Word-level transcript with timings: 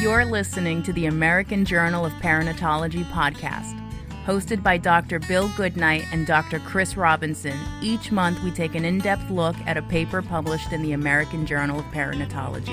You're 0.00 0.24
listening 0.24 0.84
to 0.84 0.92
the 0.92 1.06
American 1.06 1.64
Journal 1.64 2.04
of 2.04 2.12
Perinatology 2.22 3.04
podcast. 3.06 3.74
Hosted 4.24 4.62
by 4.62 4.76
Dr. 4.76 5.18
Bill 5.18 5.50
Goodnight 5.56 6.04
and 6.12 6.24
Dr. 6.24 6.60
Chris 6.60 6.96
Robinson, 6.96 7.58
each 7.82 8.12
month 8.12 8.40
we 8.44 8.52
take 8.52 8.76
an 8.76 8.84
in 8.84 8.98
depth 8.98 9.28
look 9.28 9.56
at 9.66 9.76
a 9.76 9.82
paper 9.82 10.22
published 10.22 10.72
in 10.72 10.82
the 10.82 10.92
American 10.92 11.44
Journal 11.44 11.80
of 11.80 11.84
Perinatology. 11.86 12.66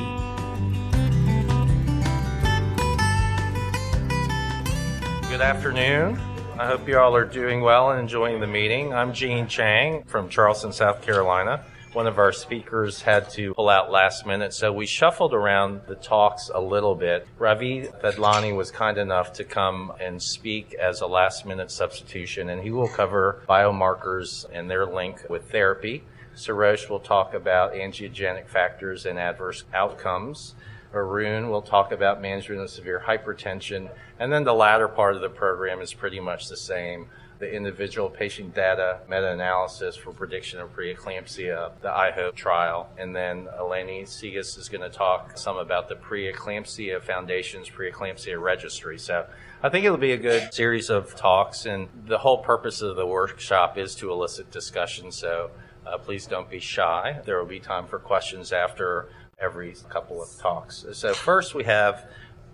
Good 5.28 5.42
afternoon. 5.42 6.20
I 6.60 6.68
hope 6.68 6.88
you 6.88 7.00
all 7.00 7.16
are 7.16 7.26
doing 7.26 7.62
well 7.62 7.90
and 7.90 8.00
enjoying 8.00 8.40
the 8.40 8.46
meeting. 8.46 8.94
I'm 8.94 9.14
Gene 9.14 9.48
Chang 9.48 10.04
from 10.04 10.30
Charleston, 10.30 10.72
South 10.72 11.02
Carolina 11.02 11.66
one 11.96 12.08
of 12.08 12.20
our 12.20 12.34
speakers 12.34 13.02
had 13.02 13.30
to 13.30 13.54
pull 13.54 13.70
out 13.70 13.90
last 13.90 14.26
minute, 14.26 14.54
so 14.54 14.74
we 14.74 14.86
shuffled 14.86 15.34
around 15.34 15.80
the 15.88 15.96
talks 15.96 16.52
a 16.54 16.60
little 16.60 16.94
bit. 16.94 17.26
Ravi 17.40 17.84
Thadlani 18.04 18.54
was 18.54 18.70
kind 18.70 18.98
enough 18.98 19.32
to 19.34 19.46
come 19.46 19.94
and 20.02 20.22
speak 20.22 20.74
as 20.74 21.00
a 21.00 21.08
last 21.08 21.46
minute 21.46 21.72
substitution, 21.72 22.50
and 22.50 22.62
he 22.62 22.70
will 22.70 22.90
cover 22.90 23.42
biomarkers 23.48 24.46
and 24.52 24.70
their 24.70 24.86
link 24.86 25.26
with 25.30 25.50
therapy. 25.52 26.04
Sarosh 26.36 26.90
will 26.90 27.00
talk 27.00 27.34
about 27.34 27.74
angiogenic 27.74 28.50
factors 28.50 29.06
and 29.06 29.18
adverse 29.18 29.64
outcomes. 29.74 30.54
Arun 30.94 31.50
will 31.50 31.62
talk 31.62 31.94
about 31.94 32.22
management 32.22 32.62
of 32.62 32.70
severe 32.70 33.04
hypertension. 33.08 33.90
And 34.20 34.34
then 34.34 34.44
the 34.44 34.54
latter 34.54 34.90
part 34.90 35.16
of 35.16 35.22
the 35.22 35.30
program 35.30 35.80
is 35.80 35.94
pretty 35.94 36.20
much 36.20 36.50
the 36.50 36.58
same 36.58 37.08
the 37.40 37.52
individual 37.52 38.10
patient 38.10 38.56
data 38.56 39.00
meta-analysis 39.10 39.96
for 39.96 40.12
prediction 40.12 40.60
of 40.60 40.74
preeclampsia, 40.76 41.72
the 41.82 41.90
IHOPE 41.90 42.36
trial, 42.36 42.90
and 42.98 43.16
then 43.16 43.48
Eleni 43.60 44.04
Tsigas 44.04 44.58
is 44.58 44.70
going 44.70 44.90
to 44.90 44.96
talk 44.96 45.38
some 45.38 45.58
about 45.58 45.90
the 45.90 45.96
Preeclampsia 45.96 47.02
Foundation's 47.02 47.70
preeclampsia 47.70 48.42
registry. 48.42 48.98
So 48.98 49.26
I 49.62 49.70
think 49.70 49.86
it'll 49.86 49.98
be 49.98 50.14
a 50.14 50.18
good 50.18 50.54
series 50.54 50.90
of 50.90 51.16
talks, 51.16 51.66
and 51.66 51.90
the 52.06 52.20
whole 52.20 52.38
purpose 52.38 52.82
of 52.82 52.96
the 52.96 53.06
workshop 53.06 53.78
is 53.78 53.96
to 53.96 54.12
elicit 54.12 54.50
discussion. 54.52 55.12
So 55.12 55.52
uh, 55.86 55.98
please 55.98 56.26
don't 56.26 56.50
be 56.50 56.60
shy. 56.60 57.20
There 57.26 57.38
will 57.38 57.46
be 57.46 57.60
time 57.60 57.86
for 57.86 58.00
questions 58.00 58.54
after 58.54 59.10
every 59.40 59.76
couple 59.90 60.22
of 60.22 60.30
talks. 60.38 60.86
So 60.94 61.14
first 61.14 61.54
we 61.54 61.66
have 61.66 62.08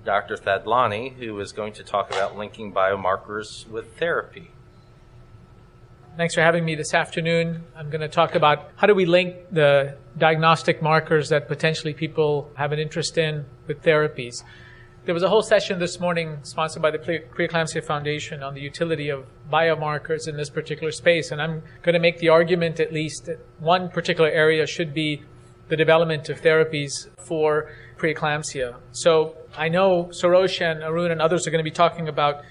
Dr. 0.03 0.35
Thadlani, 0.35 1.13
who 1.13 1.39
is 1.39 1.51
going 1.51 1.73
to 1.73 1.83
talk 1.83 2.09
about 2.09 2.35
linking 2.35 2.73
biomarkers 2.73 3.67
with 3.67 3.97
therapy. 3.97 4.49
Thanks 6.17 6.35
for 6.35 6.41
having 6.41 6.65
me 6.65 6.75
this 6.75 6.93
afternoon. 6.93 7.63
I'm 7.73 7.89
going 7.89 8.01
to 8.01 8.09
talk 8.09 8.35
about 8.35 8.71
how 8.75 8.85
do 8.85 8.93
we 8.93 9.05
link 9.05 9.37
the 9.49 9.97
diagnostic 10.17 10.81
markers 10.81 11.29
that 11.29 11.47
potentially 11.47 11.93
people 11.93 12.51
have 12.55 12.73
an 12.73 12.79
interest 12.79 13.17
in 13.17 13.45
with 13.65 13.81
therapies. 13.81 14.43
There 15.05 15.13
was 15.13 15.23
a 15.23 15.29
whole 15.29 15.41
session 15.41 15.79
this 15.79 16.01
morning 16.01 16.39
sponsored 16.43 16.81
by 16.81 16.91
the 16.91 16.97
Preeclampsia 16.97 17.85
Foundation 17.85 18.43
on 18.43 18.53
the 18.53 18.59
utility 18.59 19.07
of 19.07 19.25
biomarkers 19.49 20.27
in 20.27 20.35
this 20.35 20.49
particular 20.49 20.91
space, 20.91 21.31
and 21.31 21.41
I'm 21.41 21.63
going 21.81 21.93
to 21.93 21.99
make 21.99 22.17
the 22.17 22.27
argument 22.27 22.81
at 22.81 22.91
least 22.91 23.27
that 23.27 23.39
one 23.59 23.89
particular 23.89 24.29
area 24.29 24.67
should 24.67 24.93
be 24.93 25.23
the 25.69 25.77
development 25.77 26.27
of 26.27 26.41
therapies 26.41 27.07
for 27.25 27.71
preeclampsia. 27.97 28.75
So 28.91 29.37
I 29.57 29.69
know 29.69 30.09
Sarosh 30.11 30.59
and 30.59 30.83
Arun 30.83 31.11
and 31.11 31.21
others 31.21 31.47
are 31.47 31.51
going 31.51 31.63
to 31.63 31.71
be 31.71 31.73
talking 31.73 32.09
about 32.09 32.43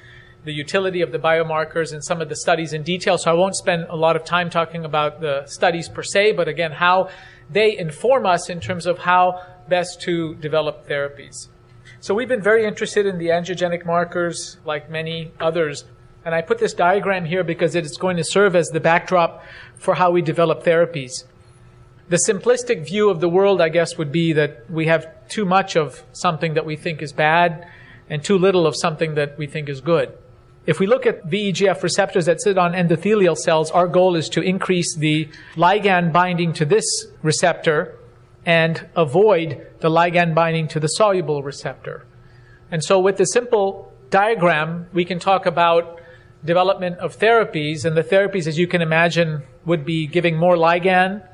the 0.44 0.52
utility 0.52 1.02
of 1.02 1.12
the 1.12 1.18
biomarkers 1.18 1.92
and 1.92 2.02
some 2.04 2.20
of 2.20 2.28
the 2.28 2.36
studies 2.36 2.72
in 2.72 2.82
detail. 2.82 3.18
So 3.18 3.30
I 3.30 3.34
won't 3.34 3.56
spend 3.56 3.86
a 3.88 3.96
lot 3.96 4.16
of 4.16 4.24
time 4.24 4.50
talking 4.50 4.84
about 4.84 5.20
the 5.20 5.44
studies 5.46 5.88
per 5.88 6.02
se, 6.02 6.32
but 6.32 6.48
again, 6.48 6.72
how 6.72 7.10
they 7.50 7.76
inform 7.76 8.26
us 8.26 8.48
in 8.48 8.60
terms 8.60 8.86
of 8.86 8.98
how 8.98 9.42
best 9.68 10.00
to 10.02 10.34
develop 10.36 10.88
therapies. 10.88 11.48
So 12.00 12.14
we've 12.14 12.28
been 12.28 12.42
very 12.42 12.64
interested 12.64 13.04
in 13.04 13.18
the 13.18 13.26
angiogenic 13.26 13.84
markers, 13.84 14.56
like 14.64 14.90
many 14.90 15.32
others. 15.38 15.84
And 16.24 16.34
I 16.34 16.40
put 16.40 16.58
this 16.58 16.72
diagram 16.72 17.26
here 17.26 17.44
because 17.44 17.74
it 17.74 17.84
is 17.84 17.96
going 17.98 18.16
to 18.16 18.24
serve 18.24 18.56
as 18.56 18.68
the 18.68 18.80
backdrop 18.80 19.44
for 19.74 19.94
how 19.94 20.10
we 20.10 20.22
develop 20.22 20.62
therapies. 20.62 21.24
The 22.08 22.18
simplistic 22.28 22.86
view 22.86 23.10
of 23.10 23.20
the 23.20 23.28
world, 23.28 23.60
I 23.60 23.68
guess, 23.68 23.96
would 23.96 24.10
be 24.10 24.32
that 24.32 24.70
we 24.70 24.86
have 24.86 25.28
too 25.28 25.44
much 25.44 25.76
of 25.76 26.02
something 26.12 26.54
that 26.54 26.66
we 26.66 26.76
think 26.76 27.02
is 27.02 27.12
bad 27.12 27.66
and 28.08 28.24
too 28.24 28.36
little 28.36 28.66
of 28.66 28.74
something 28.76 29.14
that 29.14 29.38
we 29.38 29.46
think 29.46 29.68
is 29.68 29.80
good. 29.80 30.12
If 30.70 30.78
we 30.78 30.86
look 30.86 31.04
at 31.04 31.28
VEGF 31.28 31.82
receptors 31.82 32.26
that 32.26 32.40
sit 32.40 32.56
on 32.56 32.74
endothelial 32.74 33.36
cells, 33.36 33.72
our 33.72 33.88
goal 33.88 34.14
is 34.14 34.28
to 34.28 34.40
increase 34.40 34.94
the 34.94 35.28
ligand 35.56 36.12
binding 36.12 36.52
to 36.52 36.64
this 36.64 36.84
receptor 37.22 37.98
and 38.46 38.88
avoid 38.94 39.66
the 39.80 39.90
ligand 39.90 40.36
binding 40.36 40.68
to 40.68 40.78
the 40.78 40.86
soluble 40.86 41.42
receptor. 41.42 42.06
And 42.70 42.84
so 42.84 43.00
with 43.00 43.16
the 43.16 43.24
simple 43.24 43.92
diagram, 44.10 44.86
we 44.92 45.04
can 45.04 45.18
talk 45.18 45.44
about 45.44 46.00
development 46.44 46.98
of 46.98 47.18
therapies, 47.18 47.84
and 47.84 47.96
the 47.96 48.04
therapies, 48.04 48.46
as 48.46 48.56
you 48.56 48.68
can 48.68 48.80
imagine, 48.80 49.42
would 49.64 49.84
be 49.84 50.06
giving 50.06 50.36
more 50.36 50.54
ligand, 50.54 51.26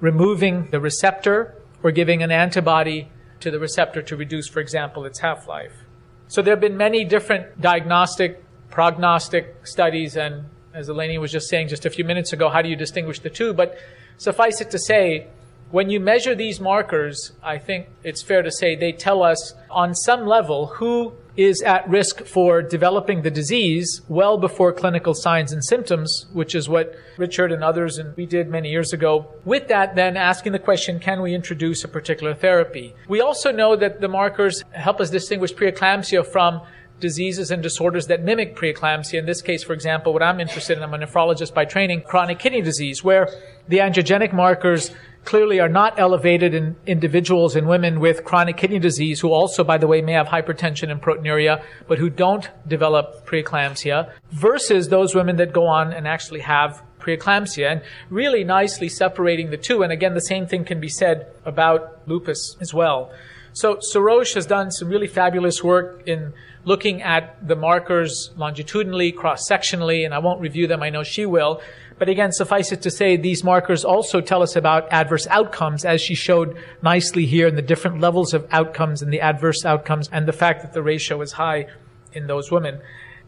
removing 0.00 0.72
the 0.72 0.80
receptor, 0.80 1.54
or 1.84 1.92
giving 1.92 2.20
an 2.20 2.32
antibody 2.32 3.12
to 3.38 3.52
the 3.52 3.60
receptor 3.60 4.02
to 4.02 4.16
reduce, 4.16 4.48
for 4.48 4.58
example, 4.58 5.04
its 5.04 5.20
half-life. 5.20 5.84
So 6.26 6.42
there 6.42 6.52
have 6.52 6.60
been 6.60 6.76
many 6.76 7.04
different 7.04 7.60
diagnostic 7.60 8.42
prognostic 8.72 9.64
studies, 9.64 10.16
and 10.16 10.46
as 10.74 10.88
Eleni 10.88 11.20
was 11.20 11.30
just 11.30 11.48
saying 11.48 11.68
just 11.68 11.86
a 11.86 11.90
few 11.90 12.04
minutes 12.04 12.32
ago, 12.32 12.48
how 12.48 12.62
do 12.62 12.68
you 12.68 12.76
distinguish 12.76 13.20
the 13.20 13.30
two? 13.30 13.52
But 13.52 13.76
suffice 14.16 14.60
it 14.60 14.70
to 14.72 14.78
say, 14.78 15.28
when 15.70 15.88
you 15.88 16.00
measure 16.00 16.34
these 16.34 16.60
markers, 16.60 17.32
I 17.42 17.58
think 17.58 17.88
it's 18.02 18.22
fair 18.22 18.42
to 18.42 18.50
say 18.50 18.74
they 18.74 18.92
tell 18.92 19.22
us 19.22 19.54
on 19.70 19.94
some 19.94 20.26
level 20.26 20.66
who 20.66 21.14
is 21.34 21.62
at 21.62 21.88
risk 21.88 22.26
for 22.26 22.60
developing 22.60 23.22
the 23.22 23.30
disease 23.30 24.02
well 24.06 24.36
before 24.36 24.70
clinical 24.72 25.14
signs 25.14 25.50
and 25.50 25.64
symptoms, 25.64 26.26
which 26.34 26.54
is 26.54 26.68
what 26.68 26.94
Richard 27.16 27.52
and 27.52 27.64
others 27.64 27.96
and 27.96 28.14
we 28.16 28.26
did 28.26 28.50
many 28.50 28.70
years 28.70 28.92
ago. 28.92 29.26
With 29.46 29.68
that, 29.68 29.94
then 29.94 30.18
asking 30.18 30.52
the 30.52 30.58
question, 30.58 31.00
can 31.00 31.22
we 31.22 31.34
introduce 31.34 31.84
a 31.84 31.88
particular 31.88 32.34
therapy? 32.34 32.94
We 33.08 33.22
also 33.22 33.50
know 33.50 33.76
that 33.76 34.02
the 34.02 34.08
markers 34.08 34.62
help 34.72 35.00
us 35.00 35.08
distinguish 35.08 35.54
preeclampsia 35.54 36.26
from 36.26 36.60
diseases 37.02 37.50
and 37.50 37.62
disorders 37.62 38.06
that 38.06 38.22
mimic 38.22 38.56
preeclampsia. 38.56 39.18
In 39.18 39.26
this 39.26 39.42
case, 39.42 39.62
for 39.62 39.74
example, 39.74 40.14
what 40.14 40.22
I'm 40.22 40.40
interested 40.40 40.78
in, 40.78 40.82
I'm 40.82 40.94
a 40.94 40.98
nephrologist 40.98 41.52
by 41.52 41.66
training, 41.66 42.02
chronic 42.02 42.38
kidney 42.38 42.62
disease, 42.62 43.04
where 43.04 43.28
the 43.68 43.78
angiogenic 43.78 44.32
markers 44.32 44.92
clearly 45.24 45.60
are 45.60 45.68
not 45.68 45.98
elevated 45.98 46.54
in 46.54 46.74
individuals 46.86 47.54
and 47.54 47.68
women 47.68 48.00
with 48.00 48.24
chronic 48.24 48.56
kidney 48.56 48.78
disease 48.78 49.20
who 49.20 49.30
also, 49.30 49.62
by 49.62 49.76
the 49.76 49.86
way, 49.86 50.00
may 50.00 50.12
have 50.12 50.28
hypertension 50.28 50.90
and 50.90 51.02
proteinuria, 51.02 51.62
but 51.86 51.98
who 51.98 52.08
don't 52.08 52.50
develop 52.66 53.26
preeclampsia, 53.26 54.10
versus 54.30 54.88
those 54.88 55.14
women 55.14 55.36
that 55.36 55.52
go 55.52 55.66
on 55.66 55.92
and 55.92 56.08
actually 56.08 56.40
have 56.40 56.82
preeclampsia, 56.98 57.70
and 57.70 57.82
really 58.10 58.44
nicely 58.44 58.88
separating 58.88 59.50
the 59.50 59.56
two. 59.56 59.82
And 59.82 59.92
again, 59.92 60.14
the 60.14 60.20
same 60.20 60.46
thing 60.46 60.64
can 60.64 60.80
be 60.80 60.88
said 60.88 61.26
about 61.44 62.08
lupus 62.08 62.56
as 62.60 62.72
well. 62.72 63.12
So 63.54 63.76
Sarosh 63.76 64.34
has 64.34 64.46
done 64.46 64.70
some 64.70 64.88
really 64.88 65.08
fabulous 65.08 65.62
work 65.62 66.02
in 66.06 66.32
looking 66.64 67.02
at 67.02 67.46
the 67.46 67.56
markers 67.56 68.30
longitudinally, 68.36 69.12
cross-sectionally, 69.12 70.04
and 70.04 70.14
I 70.14 70.18
won't 70.18 70.40
review 70.40 70.66
them, 70.66 70.82
I 70.82 70.90
know 70.90 71.02
she 71.02 71.26
will. 71.26 71.60
But 71.98 72.08
again, 72.08 72.32
suffice 72.32 72.72
it 72.72 72.82
to 72.82 72.90
say, 72.90 73.16
these 73.16 73.44
markers 73.44 73.84
also 73.84 74.20
tell 74.20 74.42
us 74.42 74.56
about 74.56 74.90
adverse 74.92 75.26
outcomes, 75.28 75.84
as 75.84 76.00
she 76.00 76.14
showed 76.14 76.56
nicely 76.82 77.26
here 77.26 77.46
in 77.46 77.56
the 77.56 77.62
different 77.62 78.00
levels 78.00 78.32
of 78.32 78.46
outcomes 78.50 79.02
and 79.02 79.12
the 79.12 79.20
adverse 79.20 79.64
outcomes, 79.64 80.08
and 80.12 80.26
the 80.26 80.32
fact 80.32 80.62
that 80.62 80.72
the 80.72 80.82
ratio 80.82 81.20
is 81.20 81.32
high 81.32 81.66
in 82.12 82.26
those 82.26 82.50
women. 82.50 82.80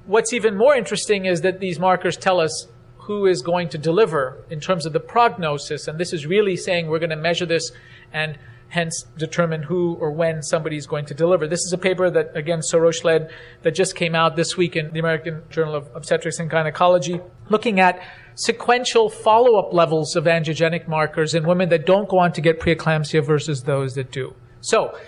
What's 0.06 0.32
even 0.32 0.56
more 0.56 0.74
interesting 0.74 1.24
is 1.24 1.40
that 1.40 1.60
these 1.60 1.78
markers 1.78 2.16
tell 2.16 2.40
us 2.40 2.68
who 2.98 3.26
is 3.26 3.42
going 3.42 3.68
to 3.68 3.78
deliver 3.78 4.44
in 4.48 4.60
terms 4.60 4.86
of 4.86 4.92
the 4.92 5.00
prognosis, 5.00 5.88
and 5.88 5.98
this 5.98 6.12
is 6.12 6.26
really 6.26 6.56
saying 6.56 6.86
we're 6.86 6.98
going 6.98 7.10
to 7.10 7.16
measure 7.16 7.46
this 7.46 7.70
and 8.12 8.38
hence 8.74 9.06
determine 9.16 9.62
who 9.62 9.94
or 10.00 10.10
when 10.10 10.42
somebody 10.42 10.76
is 10.76 10.84
going 10.84 11.06
to 11.06 11.14
deliver. 11.14 11.46
This 11.46 11.60
is 11.60 11.72
a 11.72 11.78
paper 11.78 12.10
that, 12.10 12.36
again, 12.36 12.58
Sarosh 12.58 13.04
led 13.04 13.30
that 13.62 13.72
just 13.72 13.94
came 13.94 14.16
out 14.16 14.34
this 14.34 14.56
week 14.56 14.74
in 14.74 14.92
the 14.92 14.98
American 14.98 15.44
Journal 15.48 15.76
of 15.76 15.88
Obstetrics 15.94 16.40
and 16.40 16.50
Gynecology, 16.50 17.20
looking 17.48 17.78
at 17.78 18.02
sequential 18.34 19.08
follow-up 19.08 19.72
levels 19.72 20.16
of 20.16 20.24
angiogenic 20.24 20.88
markers 20.88 21.34
in 21.34 21.46
women 21.46 21.68
that 21.68 21.86
don't 21.86 22.08
go 22.08 22.18
on 22.18 22.32
to 22.32 22.40
get 22.40 22.58
preeclampsia 22.58 23.24
versus 23.24 23.62
those 23.62 23.94
that 23.94 24.10
do. 24.10 24.34
So, 24.60 24.98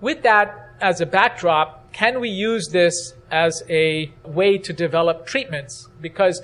with 0.00 0.24
that 0.24 0.74
as 0.80 1.00
a 1.00 1.06
backdrop, 1.06 1.92
can 1.92 2.18
we 2.18 2.28
use 2.28 2.70
this 2.70 3.14
as 3.30 3.62
a 3.70 4.12
way 4.24 4.58
to 4.58 4.72
develop 4.72 5.26
treatments? 5.26 5.88
Because 6.00 6.42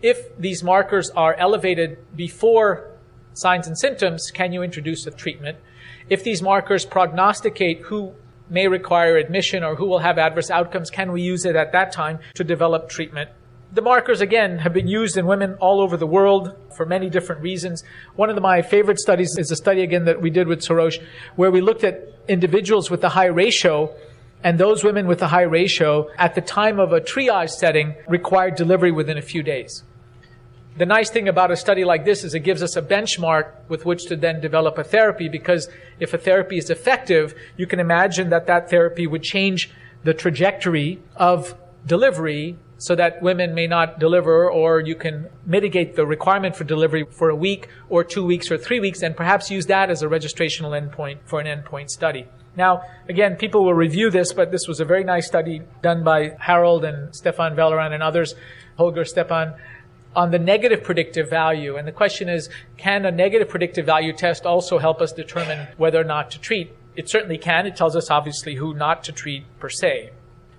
if 0.00 0.34
these 0.38 0.64
markers 0.64 1.10
are 1.10 1.34
elevated 1.34 1.98
before 2.16 2.90
signs 3.34 3.66
and 3.66 3.76
symptoms, 3.78 4.30
can 4.32 4.54
you 4.54 4.62
introduce 4.62 5.06
a 5.06 5.10
treatment? 5.10 5.58
If 6.08 6.22
these 6.22 6.42
markers 6.42 6.84
prognosticate 6.84 7.80
who 7.82 8.14
may 8.50 8.68
require 8.68 9.16
admission 9.16 9.64
or 9.64 9.76
who 9.76 9.86
will 9.86 10.00
have 10.00 10.18
adverse 10.18 10.50
outcomes, 10.50 10.90
can 10.90 11.12
we 11.12 11.22
use 11.22 11.44
it 11.44 11.56
at 11.56 11.72
that 11.72 11.92
time 11.92 12.18
to 12.34 12.44
develop 12.44 12.88
treatment? 12.88 13.30
The 13.72 13.82
markers, 13.82 14.20
again, 14.20 14.58
have 14.58 14.72
been 14.72 14.86
used 14.86 15.16
in 15.16 15.26
women 15.26 15.54
all 15.54 15.80
over 15.80 15.96
the 15.96 16.06
world 16.06 16.54
for 16.76 16.86
many 16.86 17.10
different 17.10 17.42
reasons. 17.42 17.82
One 18.14 18.28
of 18.28 18.36
the, 18.36 18.40
my 18.40 18.62
favorite 18.62 19.00
studies 19.00 19.36
is 19.36 19.50
a 19.50 19.56
study, 19.56 19.82
again, 19.82 20.04
that 20.04 20.20
we 20.20 20.30
did 20.30 20.46
with 20.46 20.60
Sarosh, 20.60 21.02
where 21.36 21.50
we 21.50 21.60
looked 21.60 21.82
at 21.82 22.08
individuals 22.28 22.90
with 22.90 23.02
a 23.02 23.08
high 23.08 23.26
ratio 23.26 23.94
And 24.44 24.60
those 24.60 24.84
women 24.84 25.06
with 25.06 25.22
a 25.22 25.28
high 25.28 25.48
ratio 25.48 26.10
at 26.18 26.34
the 26.34 26.42
time 26.42 26.78
of 26.78 26.92
a 26.92 27.00
triage 27.00 27.48
setting 27.48 27.94
required 28.06 28.56
delivery 28.56 28.92
within 28.92 29.16
a 29.16 29.22
few 29.22 29.42
days. 29.42 29.82
The 30.76 30.86
nice 30.86 31.08
thing 31.08 31.28
about 31.28 31.52
a 31.52 31.56
study 31.56 31.84
like 31.84 32.04
this 32.04 32.24
is 32.24 32.34
it 32.34 32.40
gives 32.40 32.60
us 32.60 32.74
a 32.74 32.82
benchmark 32.82 33.52
with 33.68 33.84
which 33.84 34.06
to 34.06 34.16
then 34.16 34.40
develop 34.40 34.76
a 34.76 34.82
therapy 34.82 35.28
because 35.28 35.68
if 36.00 36.12
a 36.14 36.18
therapy 36.18 36.58
is 36.58 36.68
effective, 36.68 37.32
you 37.56 37.68
can 37.68 37.78
imagine 37.78 38.30
that 38.30 38.48
that 38.48 38.70
therapy 38.70 39.06
would 39.06 39.22
change 39.22 39.70
the 40.02 40.12
trajectory 40.12 41.00
of 41.14 41.54
delivery 41.86 42.56
so 42.78 42.96
that 42.96 43.22
women 43.22 43.54
may 43.54 43.68
not 43.68 44.00
deliver 44.00 44.50
or 44.50 44.80
you 44.80 44.96
can 44.96 45.28
mitigate 45.46 45.94
the 45.94 46.04
requirement 46.04 46.56
for 46.56 46.64
delivery 46.64 47.06
for 47.08 47.30
a 47.30 47.36
week 47.36 47.68
or 47.88 48.02
two 48.02 48.24
weeks 48.24 48.50
or 48.50 48.58
three 48.58 48.80
weeks 48.80 49.00
and 49.00 49.16
perhaps 49.16 49.52
use 49.52 49.66
that 49.66 49.90
as 49.90 50.02
a 50.02 50.06
registrational 50.06 50.72
endpoint 50.74 51.18
for 51.24 51.40
an 51.40 51.46
endpoint 51.46 51.88
study. 51.88 52.26
Now, 52.56 52.82
again, 53.08 53.36
people 53.36 53.64
will 53.64 53.74
review 53.74 54.10
this, 54.10 54.32
but 54.32 54.50
this 54.50 54.66
was 54.66 54.80
a 54.80 54.84
very 54.84 55.04
nice 55.04 55.26
study 55.26 55.62
done 55.82 56.02
by 56.02 56.36
Harold 56.40 56.84
and 56.84 57.14
Stefan 57.14 57.54
Verlohren 57.54 57.92
and 57.92 58.02
others, 58.02 58.34
Holger 58.76 59.04
Stepan, 59.04 59.54
on 60.16 60.30
the 60.30 60.38
negative 60.38 60.82
predictive 60.82 61.28
value. 61.28 61.76
And 61.76 61.86
the 61.86 61.92
question 61.92 62.28
is, 62.28 62.48
can 62.76 63.04
a 63.04 63.10
negative 63.10 63.48
predictive 63.48 63.86
value 63.86 64.12
test 64.12 64.46
also 64.46 64.78
help 64.78 65.00
us 65.00 65.12
determine 65.12 65.68
whether 65.76 66.00
or 66.00 66.04
not 66.04 66.30
to 66.32 66.38
treat? 66.38 66.72
It 66.96 67.08
certainly 67.08 67.38
can. 67.38 67.66
It 67.66 67.76
tells 67.76 67.96
us 67.96 68.10
obviously 68.10 68.54
who 68.54 68.74
not 68.74 69.04
to 69.04 69.12
treat 69.12 69.44
per 69.58 69.68
se. 69.68 70.10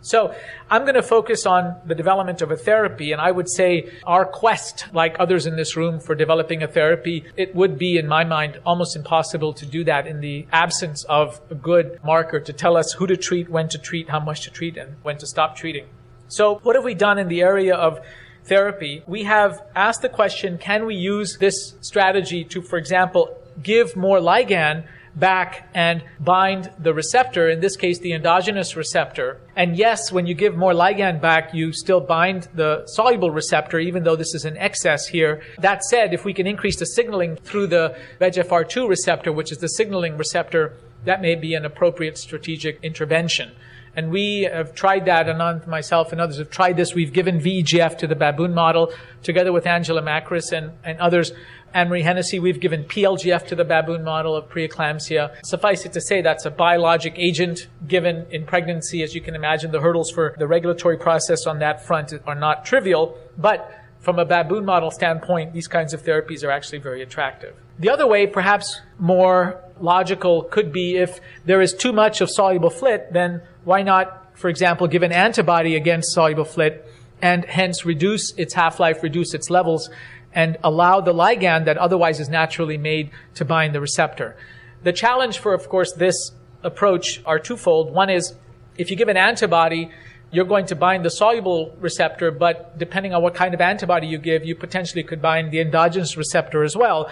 So 0.02 0.36
I'm 0.70 0.84
going 0.84 0.94
to 0.96 1.02
focus 1.02 1.48
on 1.48 1.78
the 1.84 1.96
development 1.96 2.44
of 2.44 2.52
a 2.52 2.56
therapy, 2.56 3.12
and 3.12 3.20
I 3.20 3.32
would 3.32 3.50
say 3.50 3.90
our 4.04 4.24
quest, 4.24 4.86
like 4.94 5.16
others 5.18 5.48
in 5.48 5.56
this 5.56 5.76
room, 5.76 6.00
for 6.00 6.14
developing 6.14 6.62
a 6.62 6.68
therapy, 6.68 7.24
it 7.36 7.56
would 7.56 7.80
be, 7.80 7.98
in 7.98 8.08
my 8.08 8.24
mind, 8.24 8.60
almost 8.68 8.96
impossible 8.96 9.52
to 9.54 9.66
do 9.66 9.84
that 9.86 10.06
in 10.06 10.22
the 10.22 10.46
absence 10.52 11.06
of 11.06 11.42
a 11.50 11.56
good 11.56 12.00
marker 12.04 12.40
to 12.40 12.54
tell 12.54 12.78
us 12.78 12.92
who 12.92 13.08
to 13.08 13.18
treat, 13.18 13.50
when 13.50 13.68
to 13.70 13.80
treat, 13.80 14.08
how 14.10 14.20
much 14.20 14.42
to 14.42 14.52
treat, 14.52 14.78
and 14.78 14.96
when 15.02 15.18
to 15.18 15.26
stop 15.26 15.56
treating. 15.56 15.88
So 16.28 16.60
what 16.62 16.76
have 16.76 16.86
we 16.86 16.94
done 16.94 17.18
in 17.18 17.28
the 17.28 17.42
area 17.42 17.74
of 17.74 18.00
therapy? 18.46 19.04
We 19.08 19.24
have 19.24 19.62
asked 19.76 20.02
the 20.02 20.10
question, 20.10 20.58
can 20.58 20.86
we 20.86 20.96
use 20.96 21.38
this 21.40 21.76
strategy 21.82 22.44
to, 22.46 22.62
for 22.62 22.78
example, 22.78 23.38
give 23.62 23.96
more 23.96 24.20
ligand 24.20 24.86
back 25.16 25.70
and 25.74 26.04
bind 26.20 26.72
the 26.78 26.94
receptor, 26.94 27.50
in 27.50 27.62
this 27.62 27.78
case, 27.78 28.00
the 28.00 28.14
endogenous 28.14 28.76
receptor. 28.76 29.40
And 29.56 29.78
yes, 29.78 30.12
when 30.12 30.28
you 30.28 30.34
give 30.34 30.56
more 30.56 30.74
ligand 30.74 31.22
back, 31.22 31.54
you 31.54 31.72
still 31.72 32.02
bind 32.02 32.50
the 32.54 32.86
soluble 32.88 33.32
receptor, 33.32 33.80
even 33.80 34.04
though 34.04 34.16
this 34.16 34.36
is 34.36 34.46
an 34.46 34.58
excess 34.58 35.08
here. 35.08 35.42
That 35.60 35.84
said, 35.84 36.14
if 36.14 36.26
we 36.26 36.34
can 36.34 36.48
increase 36.48 36.78
the 36.78 36.86
signaling 36.86 37.38
through 37.38 37.68
the 37.68 37.98
VEGFR2 38.20 38.90
receptor, 38.90 39.32
which 39.32 39.52
is 39.52 39.60
the 39.60 39.70
signaling 39.70 40.18
receptor, 40.18 40.74
that 41.06 41.22
may 41.22 41.36
be 41.36 41.54
an 41.54 41.66
appropriate 41.66 42.18
strategic 42.18 42.80
intervention. 42.84 43.52
And 43.96 44.12
we 44.12 44.50
have 44.52 44.76
tried 44.76 45.06
that, 45.06 45.30
and 45.30 45.66
myself 45.68 46.12
and 46.12 46.20
others 46.20 46.38
have 46.38 46.50
tried 46.50 46.78
this. 46.78 46.94
We've 46.94 47.14
given 47.14 47.40
VEGF 47.40 47.98
to 48.00 48.08
the 48.08 48.16
baboon 48.16 48.54
model 48.54 48.94
together 49.24 49.54
with 49.54 49.66
Angela 49.66 50.02
Makris 50.02 50.52
and, 50.52 50.72
and 50.84 51.00
others. 51.00 51.32
Anne-Marie 51.74 52.04
Hennessy, 52.04 52.40
we've 52.40 52.62
given 52.62 52.86
PLGF 52.86 53.48
to 53.48 53.56
the 53.56 53.66
baboon 53.66 54.04
model 54.04 54.34
of 54.34 54.50
preeclampsia. 54.50 55.36
Suffice 55.44 55.86
it 55.86 55.92
to 55.92 56.00
say, 56.00 56.22
that's 56.22 56.46
a 56.46 56.52
biologic 56.52 57.16
agent 57.18 57.68
given 57.86 58.26
in 58.32 58.46
pregnancy. 58.46 59.04
As 59.04 59.14
you 59.14 59.20
can 59.20 59.36
imagine, 59.36 59.72
the 59.72 59.82
hurdles 59.82 60.10
for 60.10 60.36
the 60.40 60.48
regulatory 60.48 60.98
process 60.98 61.46
on 61.46 61.60
that 61.60 61.86
front 61.86 62.14
are 62.26 62.36
not 62.36 62.66
trivial, 62.66 63.18
but 63.38 63.74
from 64.00 64.20
a 64.20 64.26
baboon 64.26 64.64
model 64.64 64.90
standpoint, 64.92 65.52
these 65.52 65.68
kinds 65.68 65.94
of 65.94 66.02
therapies 66.04 66.46
are 66.46 66.52
actually 66.52 66.78
very 66.78 67.02
attractive. 67.02 67.56
The 67.80 67.90
other 67.90 68.08
way, 68.08 68.26
perhaps 68.28 68.80
more 68.98 69.62
logical, 69.80 70.44
could 70.44 70.72
be 70.72 70.98
if 70.98 71.20
there 71.46 71.62
is 71.62 71.74
too 71.74 71.92
much 71.92 72.22
of 72.22 72.30
soluble 72.30 72.70
FLT, 72.70 73.12
then 73.12 73.42
why 73.64 73.82
not, 73.82 74.38
for 74.38 74.50
example, 74.50 74.88
give 74.88 75.04
an 75.04 75.12
antibody 75.12 75.76
against 75.76 76.14
soluble 76.14 76.46
FLT 76.46 76.82
and 77.22 77.46
hence 77.46 77.86
reduce 77.86 78.34
its 78.38 78.54
half-life, 78.54 79.02
reduce 79.02 79.34
its 79.34 79.50
levels, 79.50 79.90
and 80.34 80.58
allow 80.64 81.00
the 81.00 81.14
ligand 81.14 81.66
that 81.66 81.78
otherwise 81.78 82.20
is 82.20 82.30
naturally 82.30 82.78
made 82.78 83.10
to 83.34 83.46
bind 83.46 83.74
the 83.74 83.80
receptor. 83.80 84.36
The 84.84 84.94
challenge 84.94 85.40
for, 85.40 85.54
of 85.54 85.70
course, 85.70 85.94
this 85.94 86.32
approach 86.62 87.22
are 87.26 87.40
twofold. 87.40 87.94
One 87.94 88.10
is 88.10 88.36
if 88.78 88.92
you 88.92 88.98
give 88.98 89.08
an 89.08 89.18
antibody, 89.18 89.90
you're 90.32 90.46
going 90.46 90.66
to 90.66 90.76
bind 90.76 91.06
the 91.06 91.10
soluble 91.10 91.76
receptor, 91.80 92.32
but 92.32 92.78
depending 92.78 93.14
on 93.14 93.22
what 93.22 93.34
kind 93.34 93.54
of 93.54 93.62
antibody 93.62 94.08
you 94.08 94.18
give, 94.18 94.44
you 94.44 94.56
potentially 94.56 95.04
could 95.04 95.22
bind 95.22 95.52
the 95.52 95.62
endogenous 95.62 96.18
receptor 96.18 96.64
as 96.64 96.76
well. 96.76 97.10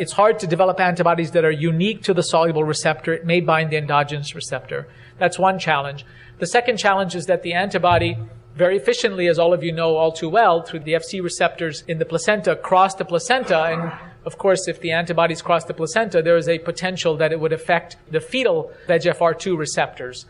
It's 0.00 0.12
hard 0.12 0.38
to 0.38 0.46
develop 0.46 0.80
antibodies 0.80 1.32
that 1.32 1.44
are 1.44 1.50
unique 1.50 2.02
to 2.04 2.14
the 2.14 2.22
soluble 2.22 2.64
receptor. 2.64 3.12
It 3.12 3.26
may 3.26 3.40
bind 3.40 3.68
the 3.68 3.76
endogenous 3.76 4.34
receptor. 4.34 4.88
That's 5.18 5.38
one 5.38 5.58
challenge. 5.58 6.06
The 6.38 6.46
second 6.46 6.78
challenge 6.78 7.14
is 7.14 7.26
that 7.26 7.42
the 7.42 7.52
antibody 7.52 8.16
very 8.56 8.78
efficiently, 8.78 9.26
as 9.26 9.38
all 9.38 9.52
of 9.52 9.62
you 9.62 9.72
know 9.72 9.96
all 9.96 10.10
too 10.10 10.30
well, 10.30 10.62
through 10.62 10.80
the 10.80 10.94
FC 10.94 11.22
receptors 11.22 11.84
in 11.86 11.98
the 11.98 12.06
placenta, 12.06 12.56
cross 12.56 12.94
the 12.94 13.04
placenta. 13.04 13.62
And 13.62 13.92
of 14.24 14.38
course, 14.38 14.68
if 14.68 14.80
the 14.80 14.90
antibodies 14.90 15.42
cross 15.42 15.64
the 15.64 15.74
placenta, 15.74 16.22
there 16.22 16.38
is 16.38 16.48
a 16.48 16.60
potential 16.60 17.18
that 17.18 17.30
it 17.30 17.38
would 17.38 17.52
affect 17.52 17.98
the 18.10 18.20
fetal 18.20 18.72
VEGFR2 18.88 19.54
receptors. 19.54 20.24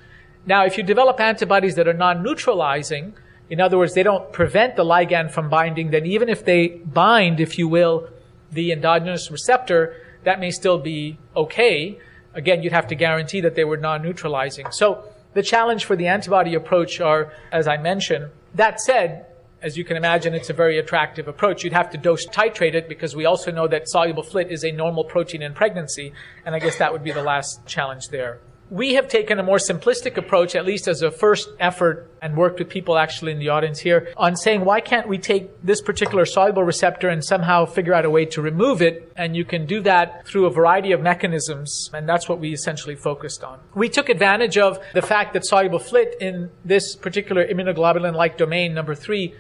Now, 0.47 0.65
if 0.65 0.79
you 0.79 0.83
develop 0.83 1.21
antibodies 1.21 1.77
that 1.77 1.87
are 1.87 1.95
non-neutralizing, 1.95 3.15
in 3.49 3.61
other 3.61 3.79
words, 3.79 3.95
they 3.95 4.03
don't 4.03 4.33
prevent 4.33 4.75
the 4.75 4.85
ligand 4.85 5.31
from 5.31 5.49
binding, 5.49 5.93
then 5.93 6.07
even 6.07 6.29
if 6.29 6.45
they 6.45 6.67
bind, 6.69 7.39
if 7.39 7.57
you 7.57 7.69
will, 7.69 8.09
the 8.53 8.73
endogenous 8.73 9.31
receptor, 9.31 9.97
that 10.25 10.41
may 10.41 10.51
still 10.51 10.79
be 10.79 11.19
okay. 11.35 11.99
Again, 12.35 12.63
you'd 12.63 12.73
have 12.73 12.87
to 12.89 12.95
guarantee 12.95 13.41
that 13.41 13.55
they 13.55 13.65
were 13.65 13.77
non-neutralizing. 13.77 14.71
So, 14.73 15.05
the 15.33 15.43
challenge 15.43 15.85
for 15.85 15.95
the 15.95 16.09
antibody 16.09 16.55
approach 16.55 17.01
are, 17.01 17.33
as 17.53 17.69
I 17.69 17.77
mentioned, 17.77 18.31
that 18.55 18.81
said, 18.81 19.27
as 19.63 19.77
you 19.77 19.85
can 19.85 19.97
imagine, 19.97 20.35
it's 20.35 20.51
a 20.51 20.53
very 20.53 20.79
attractive 20.79 21.29
approach. 21.29 21.63
You'd 21.63 21.73
have 21.73 21.91
to 21.91 21.99
dose 21.99 22.27
titrate 22.27 22.75
it 22.75 22.89
because 22.89 23.15
we 23.15 23.27
also 23.27 23.53
know 23.53 23.69
that 23.69 23.89
soluble 23.89 24.25
FLT 24.25 24.51
is 24.51 24.65
a 24.65 24.73
normal 24.73 25.05
protein 25.05 25.43
in 25.43 25.55
pregnancy, 25.55 26.13
and 26.45 26.55
I 26.55 26.59
guess 26.59 26.77
that 26.79 26.93
would 26.93 27.05
be 27.05 27.13
the 27.13 27.23
last 27.23 27.65
challenge 27.67 28.09
there 28.09 28.41
we 28.71 28.95
have 28.95 29.09
taken 29.09 29.41
a 29.41 29.43
more 29.43 29.59
simplistic 29.59 30.17
approach, 30.17 30.55
at 30.55 30.65
least 30.65 30.87
as 30.87 31.03
a 31.03 31.11
first 31.11 31.49
effort, 31.59 32.09
and 32.23 32.37
worked 32.37 32.61
with 32.61 32.69
people 32.69 32.97
actually 32.97 33.33
in 33.33 33.41
the 33.41 33.49
audience 33.49 33.81
here 33.81 34.13
on 34.17 34.37
saying, 34.37 34.65
why 34.65 34.81
can't 34.81 35.09
we 35.09 35.19
take 35.19 35.51
this 35.63 35.83
particular 35.83 36.25
soluble 36.25 36.63
receptor 36.63 37.09
and 37.09 37.25
somehow 37.25 37.67
figure 37.67 37.93
out 37.93 38.05
a 38.05 38.11
way 38.11 38.25
to 38.27 38.41
remove 38.41 38.81
it? 38.81 39.13
And 39.17 39.35
you 39.35 39.45
can 39.45 39.67
do 39.67 39.81
that 39.83 40.25
through 40.27 40.47
a 40.47 40.51
variety 40.51 40.93
of 40.93 41.01
mechanisms, 41.01 41.91
and 41.93 42.09
that's 42.09 42.29
what 42.29 42.39
we 42.39 42.53
essentially 42.53 42.95
focused 42.95 43.43
on. 43.43 43.59
We 43.75 43.89
took 43.89 44.09
advantage 44.09 44.57
of 44.57 44.79
the 44.95 45.03
fact 45.03 45.33
that 45.33 45.45
soluble 45.45 45.81
FLIT 45.81 46.15
in 46.21 46.51
this 46.65 46.95
particular 46.95 47.45
immunoglobulin-like 47.45 48.39
domain, 48.39 48.73
number 48.73 48.95
three, 48.95 49.35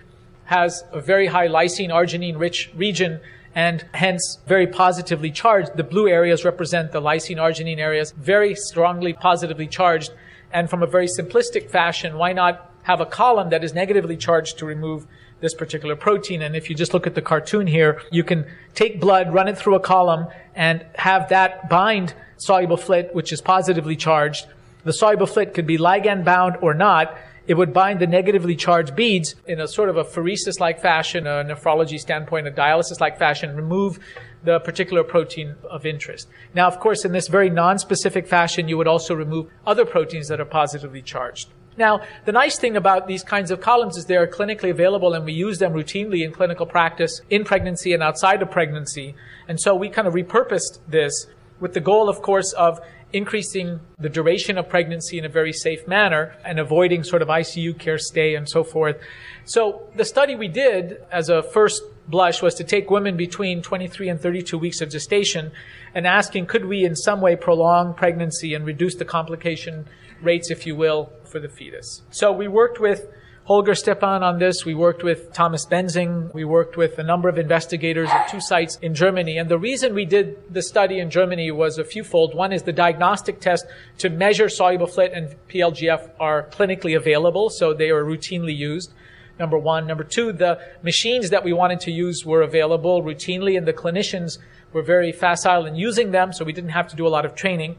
has 0.46 0.82
a 0.90 1.00
very 1.00 1.28
high 1.28 1.46
lysine 1.46 1.90
arginine 1.90 2.36
rich 2.36 2.72
region 2.74 3.20
and 3.54 3.84
hence 3.92 4.38
very 4.46 4.66
positively 4.66 5.30
charged. 5.30 5.76
The 5.76 5.84
blue 5.84 6.08
areas 6.08 6.44
represent 6.44 6.92
the 6.92 7.00
lysine 7.00 7.38
arginine 7.38 7.78
areas, 7.78 8.12
very 8.12 8.54
strongly 8.54 9.12
positively 9.12 9.66
charged. 9.66 10.12
And 10.52 10.70
from 10.70 10.82
a 10.82 10.86
very 10.86 11.06
simplistic 11.06 11.70
fashion, 11.70 12.16
why 12.16 12.32
not 12.32 12.72
have 12.82 13.00
a 13.00 13.06
column 13.06 13.50
that 13.50 13.64
is 13.64 13.74
negatively 13.74 14.16
charged 14.16 14.58
to 14.58 14.66
remove 14.66 15.06
this 15.40 15.54
particular 15.54 15.96
protein? 15.96 16.42
And 16.42 16.54
if 16.54 16.70
you 16.70 16.76
just 16.76 16.94
look 16.94 17.06
at 17.06 17.14
the 17.14 17.22
cartoon 17.22 17.66
here, 17.66 18.00
you 18.10 18.22
can 18.22 18.46
take 18.74 19.00
blood, 19.00 19.32
run 19.32 19.48
it 19.48 19.58
through 19.58 19.74
a 19.74 19.80
column, 19.80 20.28
and 20.54 20.84
have 20.94 21.28
that 21.30 21.68
bind 21.68 22.14
soluble 22.36 22.76
FLT, 22.76 23.14
which 23.14 23.32
is 23.32 23.40
positively 23.40 23.96
charged. 23.96 24.46
The 24.84 24.92
soluble 24.92 25.26
FLT 25.26 25.54
could 25.54 25.66
be 25.66 25.76
ligand 25.76 26.24
bound 26.24 26.56
or 26.62 26.72
not, 26.72 27.16
it 27.46 27.54
would 27.54 27.72
bind 27.72 28.00
the 28.00 28.06
negatively 28.06 28.54
charged 28.54 28.94
beads 28.94 29.34
in 29.46 29.60
a 29.60 29.68
sort 29.68 29.88
of 29.88 29.96
a 29.96 30.04
pheresis-like 30.04 30.80
fashion, 30.80 31.26
a 31.26 31.44
nephrology 31.44 31.98
standpoint, 31.98 32.46
a 32.46 32.50
dialysis-like 32.50 33.18
fashion, 33.18 33.56
remove 33.56 33.98
the 34.44 34.60
particular 34.60 35.04
protein 35.04 35.54
of 35.68 35.84
interest. 35.84 36.28
Now, 36.54 36.66
of 36.66 36.80
course, 36.80 37.04
in 37.04 37.12
this 37.12 37.28
very 37.28 37.50
non-specific 37.50 38.26
fashion, 38.26 38.68
you 38.68 38.78
would 38.78 38.88
also 38.88 39.14
remove 39.14 39.50
other 39.66 39.84
proteins 39.84 40.28
that 40.28 40.40
are 40.40 40.46
positively 40.46 41.02
charged. 41.02 41.48
Now, 41.76 42.00
the 42.24 42.32
nice 42.32 42.58
thing 42.58 42.76
about 42.76 43.06
these 43.06 43.22
kinds 43.22 43.50
of 43.50 43.60
columns 43.60 43.96
is 43.96 44.04
they 44.04 44.16
are 44.16 44.26
clinically 44.26 44.70
available 44.70 45.14
and 45.14 45.24
we 45.24 45.32
use 45.32 45.58
them 45.58 45.72
routinely 45.72 46.24
in 46.24 46.32
clinical 46.32 46.66
practice 46.66 47.20
in 47.30 47.44
pregnancy 47.44 47.94
and 47.94 48.02
outside 48.02 48.42
of 48.42 48.50
pregnancy. 48.50 49.14
And 49.48 49.60
so 49.60 49.74
we 49.74 49.88
kind 49.88 50.06
of 50.06 50.14
repurposed 50.14 50.80
this 50.88 51.26
with 51.60 51.74
the 51.74 51.80
goal, 51.80 52.08
of 52.08 52.22
course, 52.22 52.52
of 52.54 52.80
increasing 53.12 53.80
the 53.98 54.08
duration 54.08 54.56
of 54.58 54.68
pregnancy 54.68 55.18
in 55.18 55.24
a 55.24 55.28
very 55.28 55.52
safe 55.52 55.86
manner 55.86 56.36
and 56.44 56.58
avoiding 56.58 57.02
sort 57.02 57.22
of 57.22 57.28
ICU 57.28 57.78
care 57.78 57.98
stay 57.98 58.34
and 58.34 58.48
so 58.48 58.62
forth. 58.62 58.96
So 59.44 59.88
the 59.96 60.04
study 60.04 60.34
we 60.36 60.48
did 60.48 61.02
as 61.10 61.28
a 61.28 61.42
first 61.42 61.82
blush 62.08 62.42
was 62.42 62.54
to 62.54 62.64
take 62.64 62.90
women 62.90 63.16
between 63.16 63.62
23 63.62 64.08
and 64.08 64.20
32 64.20 64.58
weeks 64.58 64.80
of 64.80 64.90
gestation 64.90 65.52
and 65.94 66.06
asking 66.06 66.46
could 66.46 66.64
we 66.64 66.84
in 66.84 66.96
some 66.96 67.20
way 67.20 67.36
prolong 67.36 67.94
pregnancy 67.94 68.54
and 68.54 68.64
reduce 68.64 68.96
the 68.96 69.04
complication 69.04 69.86
rates, 70.22 70.50
if 70.50 70.66
you 70.66 70.76
will, 70.76 71.10
for 71.24 71.40
the 71.40 71.48
fetus. 71.48 72.02
So 72.10 72.32
we 72.32 72.48
worked 72.48 72.80
with 72.80 73.06
Holger 73.50 73.74
Stepan 73.74 74.22
on 74.22 74.38
this. 74.38 74.64
We 74.64 74.76
worked 74.76 75.02
with 75.02 75.32
Thomas 75.32 75.66
Benzing. 75.66 76.32
We 76.32 76.44
worked 76.44 76.76
with 76.76 77.00
a 77.00 77.02
number 77.02 77.28
of 77.28 77.36
investigators 77.36 78.08
at 78.08 78.28
two 78.28 78.40
sites 78.40 78.78
in 78.80 78.94
Germany. 78.94 79.38
And 79.38 79.48
the 79.48 79.58
reason 79.58 79.92
we 79.92 80.04
did 80.04 80.54
the 80.54 80.62
study 80.62 81.00
in 81.00 81.10
Germany 81.10 81.50
was 81.50 81.76
a 81.76 81.82
fewfold. 81.82 82.32
One 82.32 82.52
is 82.52 82.62
the 82.62 82.72
diagnostic 82.72 83.40
test 83.40 83.66
to 83.98 84.08
measure 84.08 84.48
soluble 84.48 84.86
FLT 84.86 85.16
and 85.16 85.34
PLGF 85.48 86.10
are 86.20 86.44
clinically 86.44 86.96
available, 86.96 87.50
so 87.50 87.74
they 87.74 87.90
are 87.90 88.04
routinely 88.04 88.56
used. 88.56 88.92
Number 89.36 89.58
one. 89.58 89.84
Number 89.84 90.04
two, 90.04 90.32
the 90.32 90.60
machines 90.84 91.30
that 91.30 91.42
we 91.42 91.52
wanted 91.52 91.80
to 91.80 91.90
use 91.90 92.24
were 92.24 92.42
available 92.42 93.02
routinely, 93.02 93.58
and 93.58 93.66
the 93.66 93.72
clinicians 93.72 94.38
were 94.72 94.82
very 94.82 95.10
facile 95.10 95.66
in 95.66 95.74
using 95.74 96.12
them, 96.12 96.32
so 96.32 96.44
we 96.44 96.52
didn't 96.52 96.70
have 96.70 96.86
to 96.86 96.94
do 96.94 97.04
a 97.04 97.10
lot 97.10 97.24
of 97.24 97.34
training. 97.34 97.74